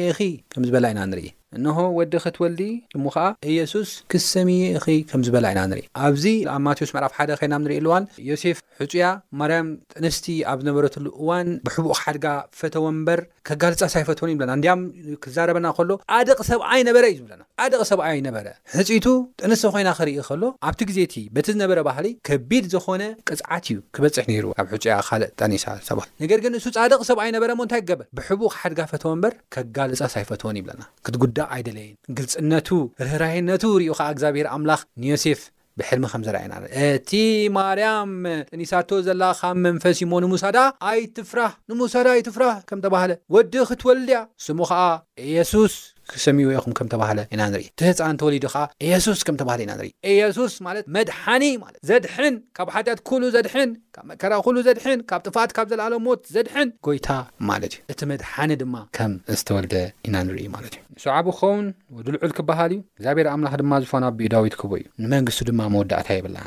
ኺ 0.53 0.62
ምዚበላና 0.63 0.99
ንርኢ 1.11 1.25
እንሆ 1.57 1.77
ወዲ 1.97 2.13
ከትወሊ 2.25 2.59
እሙ 2.97 3.03
ከዓ 3.15 3.25
ኢየሱስ 3.53 3.89
ክሰሚየ 4.11 4.61
ኺ 4.85 4.95
ከም 5.09 5.21
ዝበላ 5.25 5.45
ኢና 5.53 5.61
ንርኢ 5.71 5.83
ኣብዚ 6.05 6.25
ኣብ 6.53 6.61
ማቴዎስ 6.67 6.91
መዕራፍ 6.95 7.11
1ደ 7.23 7.31
ኮይናም 7.39 7.61
ንርኢ 7.65 7.77
ኣልዋን 7.81 8.03
ዮሴፍ 8.29 8.57
ሕፁያ 8.79 9.03
ማርያም 9.39 9.67
ጥንስቲ 9.93 10.25
ኣብ 10.51 10.57
ዝነበረትሉ 10.63 11.05
እዋን 11.21 11.49
ብሕቡ 11.67 11.87
ሓድጋ 12.01 12.25
ፈተወንበር 12.61 13.19
ከጋልፃሳይፈትዎን 13.49 14.31
ይብለና 14.33 14.51
እንዲያም 14.57 14.81
ክዛረበና 15.25 15.67
ከሎ 15.77 15.91
ቃድቕ 16.13 16.39
ሰብኣይ 16.51 16.81
ነበረ 16.89 17.03
እዩ 17.11 17.17
ዝብለና 17.21 17.41
ደቕ 17.73 17.81
ሰብኣይነበረ 17.91 18.45
ህፅቱ 18.75 19.05
ጥንስቲ 19.41 19.65
ኮይና 19.73 19.89
ክርኢ 19.97 20.13
ከሎ 20.29 20.43
ኣብቲ 20.67 20.81
ግዜ 20.89 20.97
እቲ 21.07 21.15
በቲ 21.35 21.47
ዝነበረ 21.55 21.79
ባህሊ 21.89 22.07
ከቢድ 22.27 22.65
ዝኾነ 22.73 23.01
ቅፅዓት 23.29 23.65
እዩ 23.71 23.77
ክበፅሕ 23.95 24.25
ነይሩ 24.31 24.45
ካብ 24.57 24.65
ሕያ 24.73 24.95
ካልእ 25.09 25.29
ጠኒሳ 25.39 25.65
ሰባሃል 25.89 26.09
ነገር 26.23 26.39
ግን 26.45 26.53
ንሱ 26.57 26.65
ፃደቕ 26.79 26.99
ሰብኣይነበረ 27.11 27.49
ሞእንታይ 27.59 27.81
ክገበል 27.85 28.07
ብሕቡ 28.19 28.41
ሓድጋ 28.57 28.79
ፈተወንበር 28.93 29.33
ከጋልፃሳይፈትዎን 29.55 30.59
ይብለና 30.61 30.81
ክትዳእ 31.07 31.42
ኣይደለየን 31.55 31.95
ግልፅነቱ 32.17 32.69
ርህራህነቱ 33.05 33.63
ርኡ 33.81 33.93
ከዓ 33.99 34.07
እግዚኣብሔር 34.15 34.47
ኣምላኽ 34.55 34.81
ንዮሴፍ 35.03 35.41
ብሕድሚ 35.79 36.05
ከም 36.11 36.23
ዘረየና 36.25 36.53
እቲ 36.87 37.11
ማርያም 37.55 38.11
ጥኒሳቶ 38.49 38.89
ዘላኻ 39.07 39.39
መንፈስ 39.65 39.99
ዩሞ 40.03 40.13
ንሙሳዳ 40.25 40.57
ኣይትፍራህ 40.91 41.53
ንሙሳዳ 41.71 42.07
ኣይትፍራህ 42.17 42.57
ከም 42.69 42.81
ተባሃለ 42.85 43.13
ወዲ 43.37 43.53
ክትወልድያ 43.71 44.19
ስሙ 44.47 44.59
ኸዓ 44.71 44.83
ኢየሱስ 45.29 45.75
ክሰሚ 46.11 46.39
ወይኹም 46.49 46.73
ከም 46.77 46.87
ተባህለ 46.93 47.19
ኢና 47.33 47.41
ንርኢ 47.51 47.65
ትህፃ 47.79 47.99
ንተወሊዱ 48.15 48.43
ከዓ 48.53 48.63
ኢየሱስ 48.87 49.19
ከም 49.27 49.35
ተባህለ 49.41 49.59
ኢና 49.65 49.73
ንርኢ 49.79 49.89
እየሱስ 50.13 50.53
ማለት 50.67 50.85
መድሓኒ 50.95 51.43
ማለት 51.63 51.79
ዘድሕን 51.89 52.35
ካብ 52.59 52.69
ሓጢኣት 52.75 53.01
ኩሉ 53.09 53.23
ዘድሕን 53.35 53.71
ካብ 53.97 54.05
መከራ 54.11 54.33
ኩሉ 54.47 54.57
ዘድሕን 54.67 54.99
ካብ 55.11 55.21
ጥፋት 55.29 55.51
ካብ 55.59 55.67
ዘለኣሎ 55.73 55.93
ሞት 56.07 56.21
ዘድሕን 56.35 56.69
ጎይታ 56.87 57.09
ማለት 57.51 57.73
እዩ 57.77 57.81
እቲ 57.95 58.01
መድሓኒ 58.11 58.51
ድማ 58.63 58.75
ከም 58.99 59.13
ዝተወልደ 59.39 59.75
ኢና 60.09 60.15
ንርኢ 60.27 60.45
ማለት 60.57 60.73
እዩ 60.77 60.81
ንሰዕቢ 60.97 61.27
ክኸውን 61.39 61.65
ወድልዑል 61.97 62.33
ክበሃል 62.39 62.71
እዩ 62.77 62.81
እግዚኣብሔር 62.99 63.29
ኣምላኽ 63.35 63.53
ድማ 63.63 63.73
ዝፋና 63.85 64.03
ኣብኡ 64.11 64.27
ዳዊት 64.35 64.55
ክህቡ 64.61 64.71
እዩ 64.83 64.87
ንመንግስቱ 65.05 65.41
ድማ 65.51 65.61
መወዳእታ 65.75 66.09
የበላ 66.19 66.37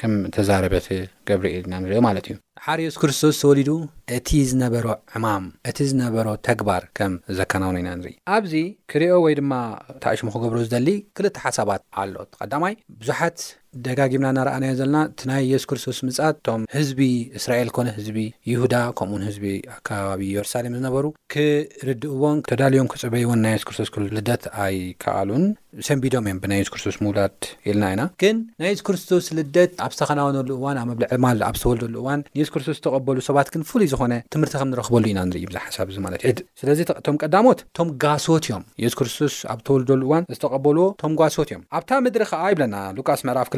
ከም 0.00 0.12
ተዛረበት 0.34 0.86
ገብሪኢል 1.28 1.64
ኢና 1.66 1.74
ንሪኦ 1.82 1.98
ማለት 2.06 2.24
እዩ 2.30 2.34
ሓር 2.64 2.78
የሱ 2.84 2.96
ክርስቶስ 3.02 3.36
ተወሊዱ 3.42 3.70
እቲ 4.16 4.28
ዝነበሮ 4.50 4.86
ዕማም 5.18 5.44
እቲ 5.70 5.78
ዝነበሮ 5.90 6.26
ተግባር 6.48 6.82
ከም 6.98 7.12
ዘከናውነ 7.38 7.78
ኢና 7.82 7.90
ንርኢ 7.98 8.14
ኣብዚ 8.36 8.52
ክሪኦ 8.92 9.16
ወይድማ 9.26 9.52
እታእሽሙ 9.96 10.28
ክገብሮ 10.36 10.58
ዝደሊ 10.66 10.88
ክልተ 11.18 11.36
ሓሳባት 11.44 11.82
ኣሎ 12.02 12.14
ቐዳማይ 12.38 12.76
ብዙሓት 13.00 13.38
ደጋጊምና 13.86 14.28
እናረኣናዮ 14.32 14.72
ዘለና 14.80 14.98
እቲ 15.10 15.20
ናይ 15.30 15.40
የሱስ 15.52 15.66
ክርስቶስ 15.70 15.98
ምጻት 16.06 16.36
እቶም 16.40 16.62
ህዝቢ 16.76 17.00
እስራኤል 17.38 17.68
ኮነ 17.76 17.88
ህዝቢ 17.98 18.18
ይሁዳ 18.50 18.74
ከምኡውን 18.98 19.24
ህዝቢ 19.28 19.44
ኣከባቢ 19.74 20.20
የሩሳሌም 20.36 20.74
ዝነበሩ 20.78 21.04
ክርድእዎም 21.34 22.38
ተዳልዮም 22.50 22.88
ክፅበይዎን 22.92 23.40
ናይ 23.44 23.52
የሱ 23.56 23.66
ክርስቶስ 23.70 23.90
ልደት 24.16 24.44
ኣይከኣሉን 24.66 25.44
ሰንቢዶም 25.88 26.24
እዮም 26.28 26.40
ብናይ 26.42 26.58
የሱ 26.62 26.70
ክርስቶስ 26.74 26.96
ምውላድ 27.04 27.38
ኢልና 27.70 27.84
ኢና 27.94 28.02
ግን 28.22 28.36
ናይ 28.62 28.70
የሱ 28.74 28.82
ክርስቶስ 28.88 29.26
ልደት 29.38 29.72
ኣብ 29.86 29.92
ዝተኸናውነሉ 29.96 30.48
እዋን 30.58 30.76
ኣብ 30.82 30.86
መብልዕማ 30.90 31.26
ኣብ 31.48 31.56
ዝተወልደሉ 31.60 31.94
እዋን 32.02 32.20
የሱ 32.40 32.48
ክርስቶስ 32.56 32.76
ዝተቐበሉ 32.80 33.18
ሰባት 33.28 33.48
ግን 33.54 33.62
ፍሉይ 33.70 33.88
ዝኾነ 33.92 34.12
ትምህርቲ 34.36 34.54
ከም 34.62 34.70
ንረኽበሉ 34.74 35.04
ኢና 35.12 35.20
ንርኢ 35.30 35.44
ብዙ 35.50 35.56
ሓሳብ 35.66 35.88
እዚ 35.94 35.98
ማለት 36.06 36.20
ዩ 36.28 36.32
ስለዚ 36.62 36.80
ቶም 37.08 37.18
ቀዳሞት 37.24 37.62
ቶም 37.78 37.90
ጓሶት 38.04 38.44
እዮም 38.50 38.64
የሱ 38.84 38.94
ክርስቶስ 39.00 39.34
ኣብ 39.54 39.58
ዝተወልደሉ 39.64 40.00
እዋን 40.08 40.26
ዝተቐበልዎ 40.36 40.86
ቶም 41.02 41.14
ጓሶት 41.22 41.50
እዮም 41.52 41.64
ኣብታ 41.78 41.90
ምድሪ 42.06 42.24
ከዓ 42.34 42.44
ብለና 42.56 42.76
ሉቃስ 42.98 43.20
ዕራፍ 43.34 43.50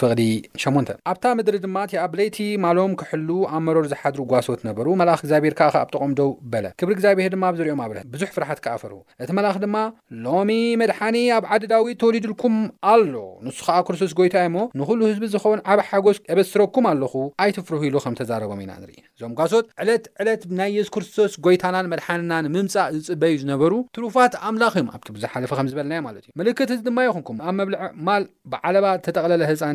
ፍዲ8 0.00 0.88
ኣብታ 1.10 1.24
ምድሪ 1.38 1.56
ድማ 1.64 1.76
እቲ 1.86 1.92
ኣብ 2.04 2.12
ለይቲ 2.18 2.38
ማሎም 2.64 2.92
ክሕሉ 3.00 3.28
ኣመሮር 3.56 3.86
ዝሓድሩ 3.92 4.20
ጓሶት 4.32 4.60
ነበሩ 4.68 4.86
መልኣክ 5.00 5.20
እግዚኣብሔር 5.24 5.54
ከዓ 5.58 5.66
ከ 5.74 5.78
ኣብጠቐምዶው 5.84 6.30
በለ 6.52 6.66
ክብሪ 6.80 6.92
እግዚኣብሔር 6.96 7.30
ድማ 7.34 7.44
ዝርኦም 7.58 7.80
ኣብረ 7.84 7.98
ብዙሕ 8.14 8.28
ፍራሓት 8.36 8.60
ክኣፈርቡ 8.64 8.98
እቲ 9.24 9.28
መልኣ 9.38 9.50
ድማ 9.64 9.76
ሎሚ 10.26 10.50
መድሓኒ 10.82 11.16
ኣብ 11.36 11.44
ዓድዳዊ 11.56 11.86
ተወሊድልኩም 12.02 12.56
ኣሎ 12.92 13.14
ንሱ 13.46 13.58
ከዓ 13.68 13.76
ክርስቶስ 13.88 14.12
ጎይታ 14.20 14.36
ዮ 14.44 14.50
እሞ 14.50 14.58
ንኩሉ 14.80 15.00
ህዝቢ 15.10 15.24
ዝኸውን 15.34 15.62
ዓብ 15.74 15.82
ሓጎስ 15.88 16.18
ዕበስረኩም 16.34 16.86
ኣለኹ 16.92 17.14
ኣይትፍሩህ 17.44 17.84
ኢሉ 17.90 17.96
ከም 18.06 18.16
ተዛረቦም 18.20 18.60
ኢና 18.64 18.72
ንርኢ 18.82 18.98
እዞም 19.16 19.34
ጓሶት 19.40 19.66
ዕለት 19.84 20.04
ዕለት 20.24 20.44
ናይ 20.60 20.70
የሱስ 20.78 20.90
ክርስቶስ 20.96 21.32
ጎይታናን 21.46 21.90
መድሓኒናንምምፃእ 21.94 22.90
ዝፅበይ 22.96 23.32
እዩ 23.36 23.40
ዝነበሩ 23.44 23.72
ትሩፋት 23.96 24.34
ኣምላኽ 24.50 24.72
እዮም 24.80 24.90
ኣብቲ 24.96 25.08
ብዙ 25.16 25.24
ሓለፈ 25.34 25.50
ዝበልናዮ 25.72 26.00
ማለት 26.08 26.22
እዩ 26.28 26.32
ምልክት 26.42 26.70
ዚ 26.76 26.80
ድማ 26.90 26.98
ይኹንኩም 27.08 27.38
ኣብ 27.48 27.54
መብልዕ 27.60 27.80
ማል 28.08 28.24
ብዓለባ 28.54 28.86
ተጠለ 29.06 29.30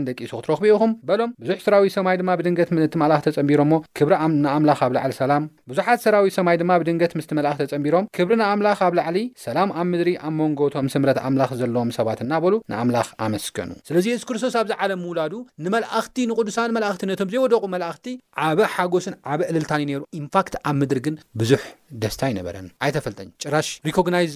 ደቂሱ 0.08 0.32
ክትረክቢኢኹም 0.44 0.92
በሎም 1.10 1.32
ብዙሕ 1.42 1.58
ስራዊ 1.66 1.88
ሰማይ 1.96 2.16
ድማ 2.22 2.32
ብድንገት 2.40 2.70
ምስት 2.78 2.94
መልኣኽ 3.02 3.22
ተፀንቢሮ 3.28 3.62
ሞ 3.72 3.74
ክብሪ 3.98 4.14
ንኣምላኽ 4.44 4.80
ኣብ 4.88 4.94
ላዕሊ 4.98 5.14
ሰላም 5.22 5.44
ብዙሓት 5.72 6.00
ስራዊ 6.06 6.30
ሰማይ 6.38 6.56
ድማ 6.62 6.72
ብድንገት 6.82 7.12
ምስትመልኣኽ 7.20 7.58
ተጸንቢሮም 7.62 8.06
ክብሪ 8.18 8.34
ንኣምላኽ 8.42 8.80
ኣብ 8.88 8.94
ላዕሊ 9.00 9.18
ሰላም 9.46 9.70
ኣብ 9.82 9.88
ምድሪ 9.92 10.12
ኣብ 10.28 10.34
መንጎቶም 10.42 10.88
ስምረት 10.94 11.20
ኣምላኽ 11.28 11.52
ዘለዎም 11.62 11.92
ሰባት 11.98 12.20
እናበሉ 12.26 12.54
ንኣምላኽ 12.74 13.08
ኣመስገኑ 13.28 13.72
ስለዚ 13.90 14.06
የሱ 14.14 14.24
ክርስቶስ 14.32 14.56
ኣብዝዓለም 14.62 15.02
ምውላዱ 15.06 15.34
ንመላእኽቲ 15.66 16.18
ንቅዱሳን 16.32 16.76
መላእኽቲ 16.78 17.04
ነቶም 17.12 17.32
ዘይወደቑ 17.36 17.64
መላእኽቲ 17.76 18.08
ዓበ 18.48 18.60
ሓጎስን 18.76 19.18
ዓበ 19.34 19.40
ዕልልታን 19.52 19.82
እዩ 19.84 19.88
ነይሩ 19.92 20.02
ኢንፋክት 20.22 20.56
ኣብ 20.70 20.76
ምድሪ 20.82 21.00
ግን 21.08 21.18
ብዙሕ 21.42 21.64
ደስታ 22.04 22.22
ይነበረን 22.34 22.68
ኣይተፈልጠ 22.86 23.20
ጭራሽ 23.46 23.70
ሪኮግይዝ 23.90 24.36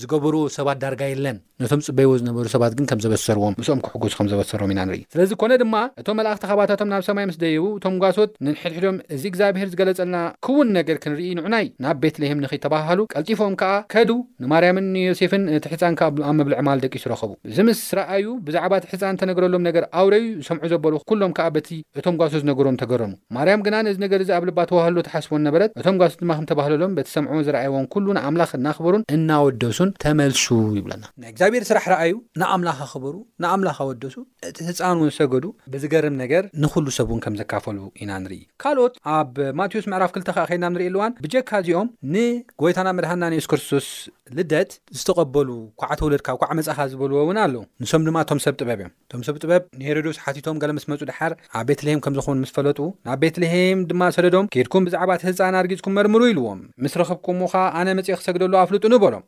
ዝገብሩ 0.00 0.34
ሰባት 0.56 0.76
ዳርጋ 0.82 1.02
የለን 1.08 1.38
ነቶም 1.62 1.80
ፅበይዎ 1.86 2.12
ዝነበሩ 2.20 2.44
ሰባት 2.52 2.72
ግን 2.76 2.84
ከም 2.90 3.00
ዘበሰርዎም 3.04 3.54
ምስኦም 3.60 3.80
ክሕገሱ 3.86 4.12
ከምዘበሰርዎም 4.18 4.70
ኢና 4.74 4.80
ንርኢ 4.88 5.00
ስለዚ 5.14 5.32
ኮነ 5.40 5.52
ድማ 5.62 5.74
እቶም 6.00 6.16
መላእኽቲ 6.20 6.44
ኸባታቶም 6.50 6.88
ናብ 6.92 7.02
ሰማይ 7.08 7.26
ምስ 7.30 7.36
ደየቡ 7.42 7.64
እቶም 7.78 7.96
ጓሶት 8.02 8.30
ንሕድሕዶም 8.46 8.96
እዚ 9.16 9.24
እግዚኣብሄር 9.30 9.68
ዝገለፀለና 9.72 10.16
ክውን 10.46 10.68
ነገር 10.78 10.96
ክንርኢ 11.02 11.28
ንዑናይ 11.40 11.66
ናብ 11.86 11.98
ቤትልሄም 12.04 12.40
ንኽ 12.44 12.52
ተባሃሉ 12.64 13.02
ቀልጢፎም 13.14 13.56
ከዓ 13.62 13.74
ከዱ 13.94 14.10
ንማርያምን 14.44 14.86
ንዮሴፍን 14.96 15.44
እቲ 15.58 15.68
ሕፃን 15.72 15.98
ከኣብ 16.00 16.16
መብልዕማል 16.38 16.80
ደቂሱ 16.86 17.04
ረኸቡ 17.12 17.30
እዚ 17.50 17.58
ምስ 17.70 17.82
ረኣዩ 18.00 18.26
ብዛዕባ 18.48 18.72
ሕፃን 18.94 19.20
ተነግረሎም 19.22 19.64
ነገር 19.70 19.86
ኣውረዩ 20.02 20.24
ዝሰምዑ 20.40 20.66
ዘበሉ 20.74 20.94
ኩሎም 21.12 21.34
ከዓ 21.40 21.48
በቲ 21.58 21.70
እቶም 22.00 22.18
ጓሶት 22.22 22.40
ዝነገሮም 22.46 22.80
ተገረሙ 22.84 23.12
ማርያም 23.38 23.64
ግና 23.68 23.76
ንእዚ 23.88 23.96
ነገር 24.06 24.20
እዚ 24.26 24.32
ኣብ 24.38 24.46
ልባ 24.50 24.58
ተዋህሎ 24.72 24.96
ተሓስቦን 25.10 25.44
ነበረት 25.48 25.70
እቶም 25.82 25.98
ጓሶት 26.02 26.18
ድማ 26.24 26.32
ከም 26.40 26.48
ተባህለሎም 26.54 26.96
በቲ 26.98 27.08
ሰምዕዎ 27.18 27.40
ዝረኣየዎን 27.50 27.86
ኩሉን 27.96 28.20
ኣምላኽ 28.26 28.50
እናኽብሩን 28.60 29.06
እናወደሱ 29.18 29.78
ልሱይለናይእግዚኣብሔር 29.82 31.64
ስራሕ 31.70 31.84
ረኣዩ 31.92 32.12
ንኣምላኽ 32.40 32.78
ኣኽበሩ 32.86 33.14
ንኣምላኽ 33.42 33.78
ኣወደሱ 33.84 34.14
እቲ 34.48 34.58
ህፃን 34.68 34.98
እውን 35.00 35.12
ሰገዱ 35.18 35.44
ብዝገርም 35.72 36.14
ነገር 36.22 36.42
ንኩሉ 36.64 36.86
ሰብ 36.98 37.08
እውን 37.12 37.20
ከም 37.24 37.34
ዘካፈሉ 37.40 37.78
ኢና 38.02 38.10
ንርኢ 38.24 38.40
ካልኦት 38.64 38.94
ኣብ 39.16 39.32
ማቴዎስ 39.60 39.86
ምዕራፍ 39.92 40.10
2ልተ 40.16 40.28
ከ 40.36 40.40
ከድና 40.50 40.64
ንርኢ 40.74 40.86
ኣልዋን 40.90 41.14
ብጀካ 41.24 41.50
እዚኦም 41.64 41.88
ንጎይታና 42.16 42.88
መድሃና 42.98 43.22
ንእሱ 43.34 43.48
ክርስቶስ 43.52 43.88
ልደት 44.36 44.70
ዝተቐበሉ 44.98 45.48
ኳዓ 45.82 45.90
ተወለድ 46.00 46.20
ካብ 46.26 46.36
ኳዓ 46.42 46.50
መጻኻ 46.60 46.78
ዝበልዎ 46.92 47.16
እውን 47.24 47.38
ኣለዉ 47.44 47.58
ንሶም 47.84 48.04
ድማ 48.08 48.16
እቶም 48.26 48.38
ሰብ 48.46 48.54
ጥበብ 48.60 48.78
እዮም 48.82 48.92
እቶም 49.06 49.22
ሰብ 49.28 49.36
ጥበብ 49.42 49.62
ንሄሮድዎስ 49.80 50.18
ሓቲቶም 50.24 50.58
ጋለምስ 50.62 50.84
መፁ 50.92 51.00
ድሓር 51.10 51.32
ኣብ 51.58 51.66
ቤትልሄም 51.70 52.00
ከም 52.04 52.14
ዝኾኑ 52.18 52.36
ምስ 52.44 52.52
ፈለጡ 52.58 52.78
ናብ 53.08 53.18
ቤትልሄም 53.24 53.80
ድማ 53.90 54.02
ሰደዶም 54.18 54.46
ኬድኩም 54.56 54.86
ብዛዕባ 54.88 55.10
እቲ 55.18 55.22
ህፃና 55.30 55.54
ኣርጊፅኩም 55.62 55.94
መርምሩ 55.98 56.22
ኢልዎም 56.32 56.62
ምስ 56.86 56.96
ረኽብኩምዎኸ 57.02 57.54
ኣነ 57.80 57.88
መፅ 58.00 58.08
ክሰግደሉ 58.20 58.52
ኣፍልጡ 58.62 58.84
ንበሎም 58.94 59.22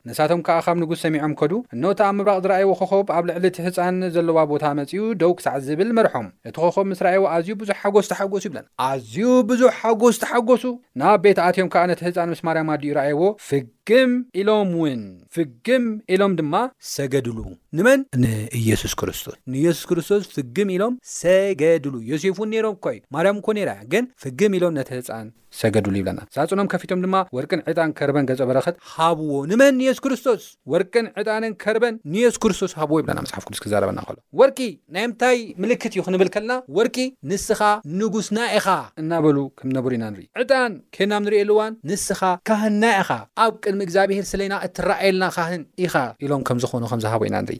ከዓ 0.47 0.59
ካብ 0.67 0.77
ንጉስ 0.83 1.01
ሰሚዖም 1.05 1.33
ከዱ 1.41 1.53
ኖታ 1.83 2.01
ብ 2.11 2.15
ምብራቅ 2.19 2.39
ዝረኣየዎ 2.45 2.73
ኮኾብ 2.81 3.07
ኣብ 3.17 3.25
ልዕሊ 3.29 3.45
ቲ 3.57 3.57
ህፃን 3.67 3.97
ዘለዋ 4.15 4.39
ቦታ 4.53 4.65
መፅኡ 4.79 5.01
ደውቅሳዕ 5.23 5.57
ዝብል 5.67 5.91
መርሖም 5.99 6.27
እቲ 6.49 6.57
ኮኾብ 6.67 6.87
ምስ 6.91 7.01
ረኣየዎ 7.07 7.25
ኣዝዩ 7.35 7.51
ብዙሕ 7.63 7.77
ሓጎስ 7.85 8.07
ተሓጎሱ 8.13 8.43
ይብለና 8.49 8.67
ኣዝዩ 8.91 9.17
ብዙሕ 9.51 9.73
ሓጐስ 9.85 10.17
ተሓጐሱ 10.25 10.65
ናብ 11.03 11.19
ቤት 11.25 11.41
ኣትዮም 11.49 11.71
ከዓ 11.75 11.83
ነቲ 11.93 12.01
ህፃን 12.09 12.31
ምስ 12.35 12.43
ማርያማዲኡ 12.49 12.93
ረኣየዎ 12.99 13.23
ፍግ 13.49 13.65
ግም 13.89 14.13
ኢሎም 14.41 14.71
እውን 14.77 15.01
ፍግም 15.35 15.85
ኢሎም 16.15 16.35
ድማ 16.39 16.55
ሰገድሉ 16.95 17.39
ንመን 17.79 18.01
ንኢየሱስ 18.23 18.93
ክርስቶስ 19.01 19.37
ንኢየሱስ 19.53 19.85
ክርስቶስ 19.91 20.23
ፍግም 20.37 20.69
ኢሎም 20.79 20.95
ሰገድሉ 21.21 21.93
ዮሴፍን 22.13 22.51
ኔሮም 22.57 22.77
እኳእዩ 22.81 23.01
ማርያም 23.15 23.41
ኮ 23.47 23.59
ኔራያ 23.59 23.81
ግን 23.95 24.05
ፍግም 24.25 24.53
ኢሎም 24.59 24.77
ነተህፃን 24.79 25.27
ሰገድሉ 25.61 25.93
ይብለና 25.99 26.21
ዛጽኖም 26.37 26.69
ከፊቶም 26.71 27.01
ድማ 27.03 27.17
ወርቅን 27.37 27.61
ዕጣን 27.73 27.91
ከርበን 27.99 28.25
ገጸ 28.31 28.41
በረክት 28.51 28.77
ሃብዎ 28.95 29.35
ንመን 29.51 29.75
ንየሱስ 29.81 30.01
ክርስቶስ 30.05 30.43
ወርቅን 30.73 31.07
ዕጣነን 31.21 31.53
ከርበን 31.65 31.95
ንየሱስ 32.15 32.39
ክርስቶስ 32.45 32.73
ሃብዎ 32.79 32.97
ይብለና 33.01 33.19
መጽሓፍ 33.27 33.45
ቅዱስ 33.49 33.61
ክዛረበና 33.65 34.01
ሎ 34.15 34.17
ወርቂ 34.41 34.59
ናይ 34.95 35.05
ምታይ 35.11 35.39
ምልክት 35.65 35.93
እዩ 35.97 36.03
ክንብል 36.07 36.31
ከልና 36.37 36.57
ወርቂ 36.79 36.97
ንስኻ 37.33 37.61
ንጉስና 38.01 38.41
ኢኻ 38.59 38.67
እናበሉ 39.03 39.37
ከም 39.61 39.71
ነብሩ 39.77 39.93
ኢና 39.99 40.07
ንርኢ 40.15 40.27
ዕጣን 40.45 40.75
ኬናም 40.99 41.23
ንሪኤሉእዋን 41.29 41.79
ንስኻ 41.91 42.21
ካህና 42.51 42.83
ኢኻ 43.03 43.11
ኣብ 43.47 43.55
እግዚኣብሔር 43.87 44.25
ስለና 44.33 44.55
እትረአየልና 44.67 45.25
ካህን 45.37 45.63
ኢኻ 45.85 45.95
ኢሎም 46.25 46.43
ከም 46.49 46.59
ዝኾኑ 46.65 46.83
ከምዝሃቦ 46.93 47.23
ኢና 47.29 47.37
ንዘ 47.45 47.51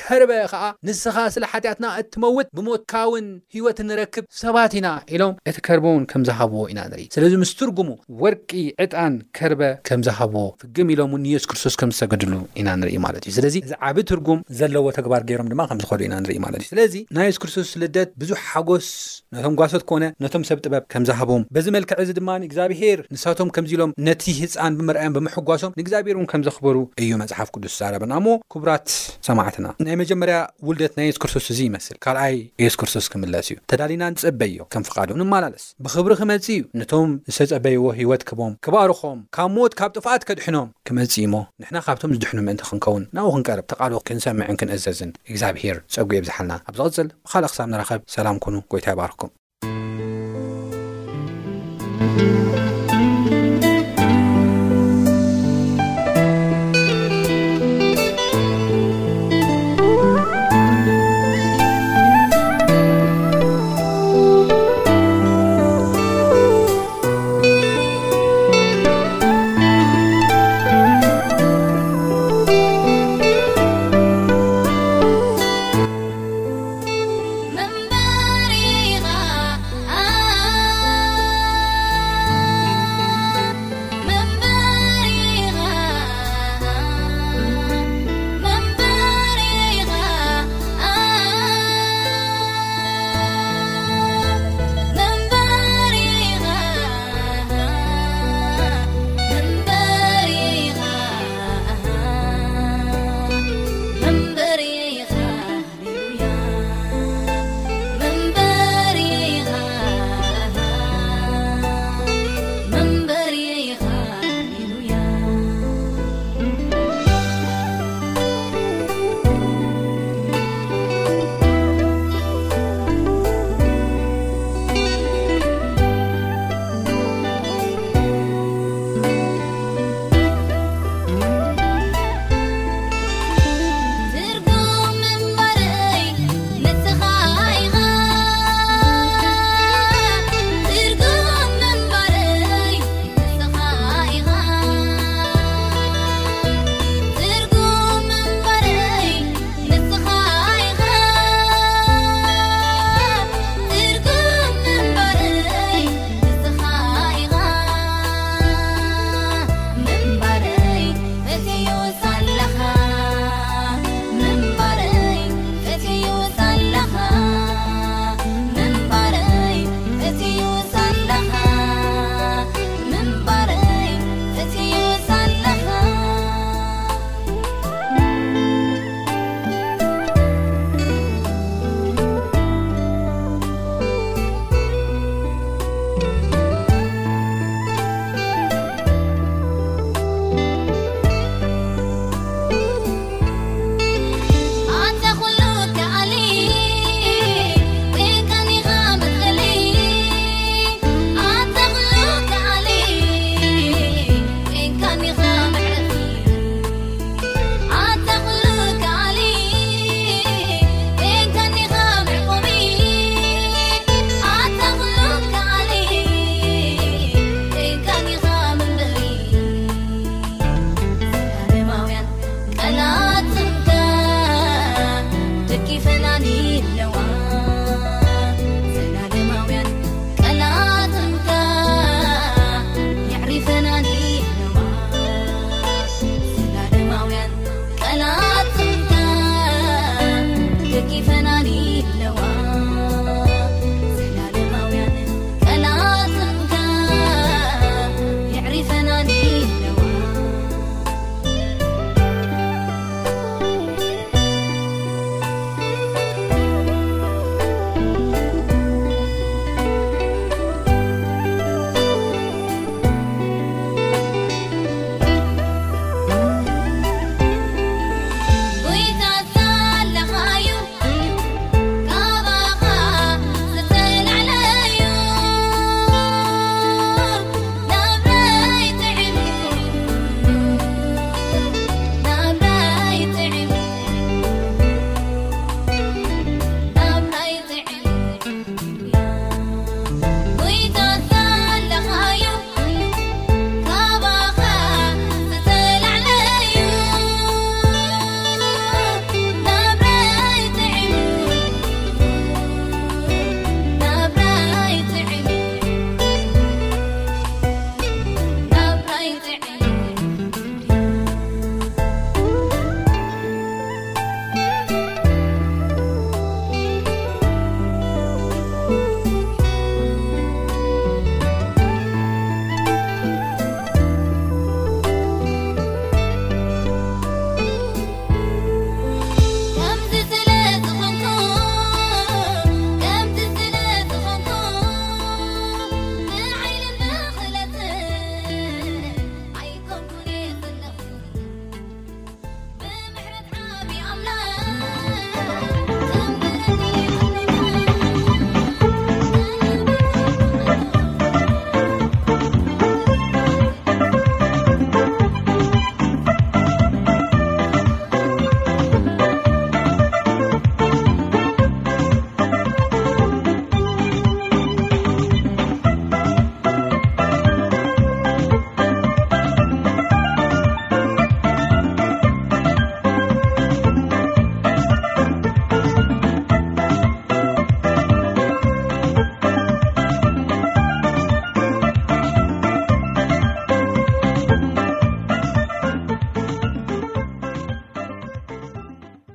ከርበ 0.00 0.32
ከዓ 0.52 0.62
ንስኻ 0.88 1.16
ስለ 1.34 1.44
ሓጢኣትና 1.52 1.86
እትመውጥ 2.00 2.46
ብሞትካውን 2.56 3.26
ሂወት 3.56 3.78
ንረክብ 3.88 4.24
ሰባት 4.42 4.72
ኢና 4.78 4.88
ኢሎም 5.14 5.32
እቲ 5.50 5.56
ከርበ 5.66 5.84
እውን 5.92 6.04
ከምዝሃብዎ 6.10 6.60
ኢና 6.72 6.80
ንርኢ 6.90 7.04
ስለዚ 7.16 7.32
ምስ 7.42 7.52
ትርጉሙ 7.60 7.88
ወርቂ 8.22 8.50
ዕጣን 8.84 9.14
ከርበ 9.38 9.60
ከም 9.88 10.02
ዝሃቦዎ 10.06 10.46
ፍግም 10.62 10.88
ኢሎምእውን 10.94 11.22
ንየሱ 11.26 11.44
ክርስቶስ 11.50 11.76
ከምዝተገድሉ 11.82 12.34
ኢና 12.62 12.68
ንርኢ 12.80 12.96
ማለት 13.06 13.22
እዩ 13.30 13.34
ስለዚ 13.38 13.54
እዚ 13.66 13.72
ዓብ 13.88 13.98
ትርጉም 14.10 14.40
ዘለዎ 14.60 14.86
ተግባር 14.98 15.24
ገይሮም 15.30 15.50
ድማ 15.52 15.66
ከምዝከዱ 15.72 16.00
ኢና 16.08 16.14
ንርኢ 16.24 16.38
ማለት 16.46 16.60
እዩ 16.64 16.68
ስለዚ 16.74 16.96
ናይ 17.18 17.28
የሱ 17.30 17.38
ክርስቶስ 17.44 17.70
ልደት 17.82 18.10
ብዙሕ 18.24 18.40
ሓጎስ 18.52 18.88
ነቶም 19.36 19.54
ጓሶት 19.62 19.84
ኮነ 19.92 20.04
ነቶም 20.26 20.42
ሰብ 20.50 20.58
ጥበብ 20.64 20.86
ከምዝሃቦም 20.94 21.44
በዚ 21.56 21.66
መልክዕ 21.78 21.98
እዚ 22.06 22.10
ድማ 22.20 22.30
ንእግዚኣብሄር 22.44 22.98
ንሳቶም 23.16 23.52
ከምዚኢሎም 23.58 23.94
ነቲ 24.08 24.24
ህፃን 24.40 24.72
ብምርኣዮን 24.80 25.14
ብምሕጓሶም 25.18 25.76
ንእግዚኣብሔር 25.78 26.16
እ 26.24 26.26
ከም 26.34 26.42
ዘኽበሩ 26.48 26.76
እዩ 27.04 27.10
መፅሓፍ 27.24 27.48
ቅዱስ 27.56 27.76
ዛረበና 27.82 28.12
ሞ 28.26 28.38
ክቡራት 28.54 28.88
ሰማዕትና 29.30 29.66
ናይ 29.86 29.96
መጀመርያ 30.02 30.36
ውልደት 30.66 30.92
ናይ 30.98 31.06
የስ 31.08 31.18
ክርስቶስ 31.22 31.46
እዙ 31.52 31.58
ይመስል 31.68 31.96
ካልኣይ 32.04 32.36
የስ 32.64 32.74
ክርስቶስ 32.80 33.06
ክምለስ 33.12 33.46
እዩ 33.52 33.56
ተዳሊና 33.70 34.02
ንጸበይዮ 34.14 34.64
ከም 34.72 34.82
ፍቓዱ 34.88 35.08
ንመላለስ 35.20 35.64
ብኽብሪ 35.84 36.12
ክመጽእ 36.20 36.54
እዩ 36.56 36.62
ነቶም 36.80 37.10
ዝተጸበይዎ 37.34 37.84
ህይወት 37.98 38.24
ክቦም 38.28 38.52
ክባርኾም 38.66 39.18
ካብ 39.38 39.50
ሞት 39.56 39.74
ካብ 39.80 39.90
ጥፋኣት 39.96 40.24
ከድሕኖም 40.30 40.72
ክመጽ 40.88 41.14
ሞ 41.34 41.42
ንሕና 41.62 41.76
ካብቶም 41.88 42.14
ዝድሕኑ 42.16 42.40
ምእንቲ 42.48 42.62
ክንከውን 42.70 43.04
ናብኡ 43.18 43.32
ክንቀርብ 43.36 43.66
ተቓል 43.74 43.92
ክንሰምዕን 44.08 44.58
ክንእዘዝን 44.62 45.12
እግዚኣብሄር 45.30 45.78
ፀጉ 45.94 46.10
ብዝሓልና 46.24 46.52
ኣብ 46.70 46.74
ዚቕጽል 46.80 47.10
ብኻልእ 47.26 47.50
ክሳብ 47.52 47.68
ንረኸብ 47.74 48.00
ሰላም 48.16 48.38
ኩኑ 48.46 48.56
ጐይታ 48.74 48.86
ይባርክኩም 48.96 49.32